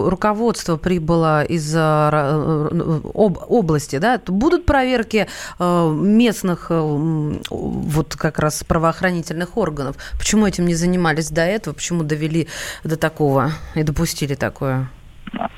э, 0.06 0.10
руководство 0.10 0.76
прибыло 0.76 1.44
из 1.44 1.74
э, 1.74 1.78
об, 1.78 3.38
области, 3.48 3.98
да? 3.98 4.20
Будут 4.26 4.66
проверки 4.66 5.26
э, 5.58 5.90
местных 5.90 6.66
э, 6.70 6.80
вот 6.80 8.16
как 8.16 8.38
раз 8.38 8.64
правоохранительных 8.64 9.56
органов? 9.56 9.96
Почему 10.18 10.46
этим 10.46 10.66
не 10.66 10.74
занимались 10.74 11.30
до 11.30 11.42
этого? 11.42 11.74
Почему 11.74 12.02
довели 12.02 12.48
до 12.84 12.96
такого 12.96 13.50
и 13.74 13.82
допустили 13.82 14.34
такое? 14.34 14.88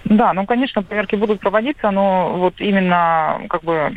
Да, 0.04 0.32
ну, 0.32 0.46
конечно, 0.46 0.82
проверки 0.82 1.16
будут 1.16 1.40
проводиться, 1.40 1.90
но 1.90 2.34
вот 2.36 2.60
именно 2.60 3.40
как 3.48 3.62
бы 3.62 3.96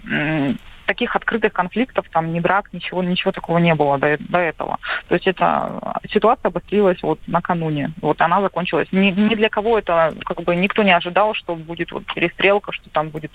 таких 0.86 1.16
открытых 1.16 1.54
конфликтов, 1.54 2.06
там, 2.12 2.34
ни 2.34 2.40
драк, 2.40 2.70
ничего, 2.74 3.04
ничего 3.04 3.32
такого 3.32 3.58
не 3.58 3.76
было 3.76 3.98
до, 3.98 4.18
до 4.20 4.40
этого. 4.40 4.78
То 5.08 5.16
есть 5.16 5.28
эта 5.28 6.02
ситуация 6.12 6.50
обострилась 6.50 7.02
вот 7.02 7.20
накануне. 7.28 7.94
Вот 8.02 8.22
она 8.22 8.42
закончилась. 8.42 8.88
Ни, 8.92 9.12
ни 9.12 9.36
для 9.36 9.50
кого 9.50 9.80
это, 9.80 10.14
как 10.26 10.42
бы, 10.44 10.56
никто 10.56 10.84
не 10.84 10.96
ожидал, 10.96 11.34
что 11.34 11.56
будет 11.56 11.92
вот 11.92 12.06
перестрелка, 12.14 12.72
что 12.72 12.90
там 12.90 13.10
будет 13.10 13.32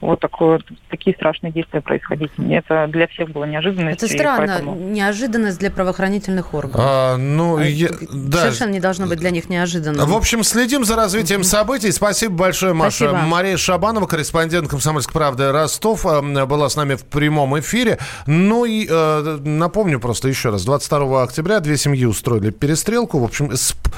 вот 0.00 0.20
такое, 0.20 0.60
такие 0.88 1.14
страшные 1.14 1.52
действия 1.52 1.80
происходить. 1.80 2.30
Это 2.50 2.86
для 2.88 3.06
всех 3.08 3.30
было 3.30 3.44
неожиданностью. 3.44 4.06
Это 4.06 4.16
странно, 4.16 4.46
поэтому... 4.46 4.74
неожиданность 4.74 5.58
для 5.58 5.70
правоохранительных 5.70 6.54
органов. 6.54 6.80
А, 6.82 7.16
ну, 7.16 7.58
а, 7.58 7.64
я, 7.64 7.88
да. 8.12 8.38
Совершенно 8.38 8.72
не 8.72 8.80
должно 8.80 9.06
быть 9.06 9.18
для 9.18 9.30
них 9.30 9.48
неожиданным. 9.48 10.06
В 10.06 10.14
общем, 10.14 10.42
следим 10.42 10.84
за 10.84 10.96
развитием 10.96 11.44
событий. 11.44 11.90
Спасибо 11.92 12.34
большое, 12.34 12.72
Маша. 12.72 13.08
Спасибо. 13.08 13.26
Мария 13.26 13.56
Шабанова, 13.56 14.06
корреспондент 14.06 14.68
«Комсомольской 14.68 15.12
правды» 15.12 15.52
Ростов, 15.52 16.06
э, 16.06 16.44
была 16.46 16.68
с 16.68 16.76
нами 16.76 16.91
нами 16.92 16.96
в 16.96 17.04
прямом 17.04 17.58
эфире. 17.58 17.98
Ну 18.26 18.64
и 18.64 18.86
э, 18.88 19.38
напомню 19.44 20.00
просто 20.00 20.28
еще 20.28 20.50
раз. 20.50 20.64
22 20.64 21.22
октября 21.22 21.60
две 21.60 21.76
семьи 21.76 22.04
устроили 22.04 22.50
перестрелку. 22.50 23.18
В 23.18 23.24
общем, 23.24 23.56
сп... 23.56 23.88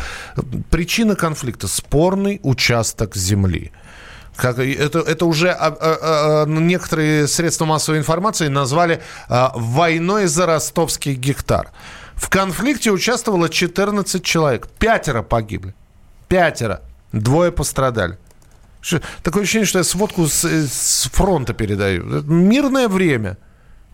причина 0.70 1.16
конфликта– 1.16 1.68
спорный 1.68 2.40
участок 2.42 3.16
земли. 3.16 3.72
Как, 4.36 4.58
это, 4.58 4.98
это 4.98 5.26
уже 5.26 5.50
а, 5.50 5.68
а, 5.68 6.42
а, 6.42 6.46
некоторые 6.46 7.28
средства 7.28 7.66
массовой 7.66 7.98
информации 7.98 8.48
назвали 8.48 9.00
а, 9.28 9.52
войной 9.54 10.26
за 10.26 10.46
ростовский 10.46 11.14
гектар. 11.14 11.70
В 12.14 12.28
конфликте 12.28 12.90
участвовало 12.90 13.48
14 13.48 14.24
человек. 14.24 14.68
Пятеро 14.78 15.22
погибли. 15.22 15.74
Пятеро. 16.26 16.80
Двое 17.12 17.52
пострадали. 17.52 18.18
Такое 19.22 19.42
ощущение, 19.42 19.66
что 19.66 19.78
я 19.78 19.84
сводку 19.84 20.26
с, 20.26 20.44
с 20.44 21.08
фронта 21.12 21.54
передаю. 21.54 22.04
Мирное 22.22 22.88
время. 22.88 23.38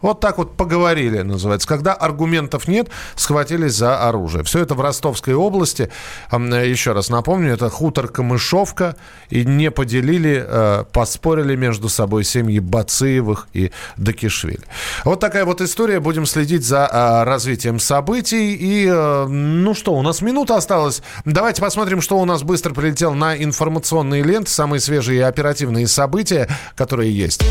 Вот 0.02 0.20
так 0.20 0.38
вот 0.38 0.56
поговорили, 0.56 1.20
называется. 1.20 1.68
Когда 1.68 1.92
аргументов 1.94 2.68
нет, 2.68 2.88
схватились 3.16 3.74
за 3.74 4.08
оружие. 4.08 4.44
Все 4.44 4.60
это 4.60 4.74
в 4.74 4.80
Ростовской 4.80 5.34
области. 5.34 5.90
Еще 6.32 6.92
раз 6.92 7.10
напомню, 7.10 7.52
это 7.52 7.68
хутор 7.68 8.08
Камышовка. 8.08 8.96
И 9.28 9.44
не 9.44 9.70
поделили, 9.70 10.44
э, 10.46 10.84
поспорили 10.92 11.56
между 11.56 11.88
собой 11.88 12.24
семьи 12.24 12.58
Бациевых 12.58 13.48
и 13.52 13.70
Дакишвили. 13.96 14.60
Вот 15.04 15.20
такая 15.20 15.44
вот 15.44 15.60
история. 15.60 16.00
Будем 16.00 16.26
следить 16.26 16.64
за 16.64 16.88
э, 16.90 17.24
развитием 17.24 17.78
событий. 17.78 18.54
И, 18.54 18.86
э, 18.90 19.26
ну 19.26 19.74
что, 19.74 19.94
у 19.94 20.02
нас 20.02 20.22
минута 20.22 20.56
осталась. 20.56 21.02
Давайте 21.24 21.60
посмотрим, 21.60 22.00
что 22.00 22.18
у 22.18 22.24
нас 22.24 22.42
быстро 22.42 22.74
прилетел 22.74 23.14
на 23.14 23.36
информационные 23.36 24.22
ленты. 24.22 24.50
Самые 24.50 24.80
свежие 24.80 25.18
и 25.18 25.22
оперативные 25.22 25.86
события, 25.86 26.48
которые 26.74 27.16
есть. 27.16 27.42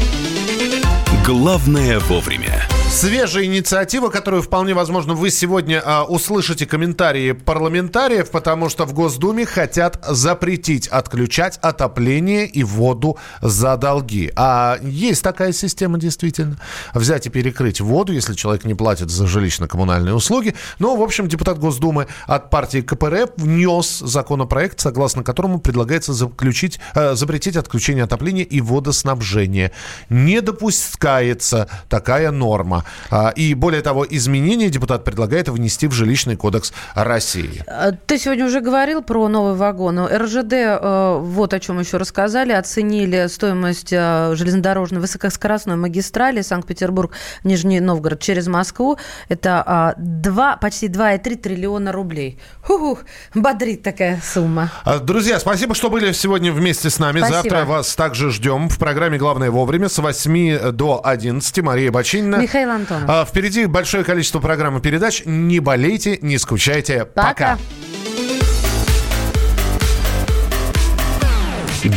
Главное 1.29 1.99
вовремя. 1.99 2.78
Свежая 2.89 3.45
инициатива, 3.45 4.09
которую 4.09 4.41
вполне 4.41 4.73
возможно 4.73 5.13
вы 5.13 5.29
сегодня 5.29 5.81
а, 5.85 6.03
услышите 6.03 6.65
комментарии 6.65 7.33
парламентариев, 7.33 8.31
потому 8.31 8.67
что 8.67 8.85
в 8.85 8.93
Госдуме 8.93 9.45
хотят 9.45 10.03
запретить 10.05 10.87
отключать 10.87 11.59
отопление 11.61 12.47
и 12.47 12.63
воду 12.63 13.17
за 13.41 13.77
долги. 13.77 14.31
А 14.35 14.79
есть 14.81 15.23
такая 15.23 15.53
система 15.53 15.99
действительно. 15.99 16.57
Взять 16.93 17.27
и 17.27 17.29
перекрыть 17.29 17.79
воду, 17.79 18.11
если 18.11 18.33
человек 18.33 18.65
не 18.65 18.73
платит 18.73 19.11
за 19.11 19.25
жилищно-коммунальные 19.25 20.13
услуги. 20.13 20.55
Но, 20.79 20.95
в 20.95 21.03
общем, 21.03 21.27
депутат 21.27 21.59
Госдумы 21.59 22.07
от 22.25 22.49
партии 22.49 22.81
КПРФ 22.81 23.29
внес 23.37 23.99
законопроект, 23.99 24.79
согласно 24.79 25.23
которому 25.23 25.59
предлагается 25.59 26.11
заключить, 26.11 26.79
э, 26.95 27.13
запретить 27.13 27.55
отключение 27.55 28.03
отопления 28.03 28.43
и 28.43 28.59
водоснабжения. 28.61 29.71
Не 30.09 30.41
допускается 30.41 31.69
такая 31.87 32.31
норма. 32.31 32.78
А, 33.09 33.29
и 33.29 33.53
более 33.53 33.81
того, 33.81 34.05
изменения 34.09 34.69
депутат 34.69 35.03
предлагает 35.03 35.49
внести 35.49 35.87
в 35.87 35.91
жилищный 35.91 36.35
кодекс 36.35 36.73
России. 36.95 37.63
А, 37.67 37.91
ты 37.91 38.17
сегодня 38.17 38.45
уже 38.45 38.61
говорил 38.61 39.01
про 39.01 39.27
новый 39.27 39.55
вагон. 39.55 39.99
РЖД, 39.99 40.53
э, 40.53 41.17
вот 41.19 41.53
о 41.53 41.59
чем 41.59 41.79
еще 41.79 41.97
рассказали, 41.97 42.53
оценили 42.53 43.27
стоимость 43.27 43.91
э, 43.91 44.33
железнодорожной 44.35 45.01
высокоскоростной 45.01 45.75
магистрали 45.75 46.41
Санкт-Петербург, 46.41 47.11
Нижний 47.43 47.79
Новгород 47.79 48.19
через 48.19 48.47
Москву. 48.47 48.97
Это 49.27 49.95
2, 49.97 50.57
почти 50.57 50.87
2,3 50.87 51.35
триллиона 51.35 51.91
рублей. 51.91 52.39
Ху-ху, 52.63 52.99
бодрит 53.33 53.83
такая 53.83 54.21
сумма. 54.23 54.71
А, 54.83 54.99
друзья, 54.99 55.39
спасибо, 55.39 55.75
что 55.75 55.89
были 55.89 56.11
сегодня 56.11 56.51
вместе 56.51 56.89
с 56.89 56.99
нами. 56.99 57.19
Спасибо. 57.19 57.41
Завтра 57.41 57.65
вас 57.65 57.95
также 57.95 58.31
ждем 58.31 58.69
в 58.69 58.77
программе 58.77 59.17
«Главное 59.17 59.51
вовремя» 59.51 59.89
с 59.89 59.97
8 59.97 60.71
до 60.71 61.01
11. 61.03 61.61
Мария 61.61 61.91
Бочинина. 61.91 62.37
Михаил 62.37 62.68
Антонов. 62.71 63.09
А, 63.09 63.25
впереди 63.25 63.65
большое 63.65 64.03
количество 64.03 64.39
программ 64.39 64.77
и 64.77 64.81
передач. 64.81 65.23
Не 65.25 65.59
болейте, 65.59 66.19
не 66.21 66.37
скучайте. 66.37 67.05
Пока. 67.05 67.57
Пока. 67.57 67.59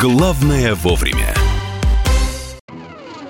Главное 0.00 0.74
вовремя. 0.76 1.34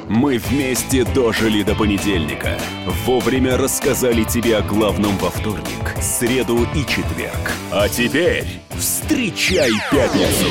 Мы 0.08 0.36
вместе 0.36 1.04
дожили 1.04 1.62
до 1.62 1.74
понедельника. 1.74 2.58
Вовремя 3.06 3.56
рассказали 3.56 4.24
тебе 4.24 4.58
о 4.58 4.62
главном 4.62 5.16
во 5.16 5.30
вторник, 5.30 5.94
среду 6.02 6.66
и 6.74 6.80
четверг. 6.80 7.52
А 7.70 7.88
теперь 7.88 8.44
встречай 8.76 9.70
пятницу. 9.90 10.50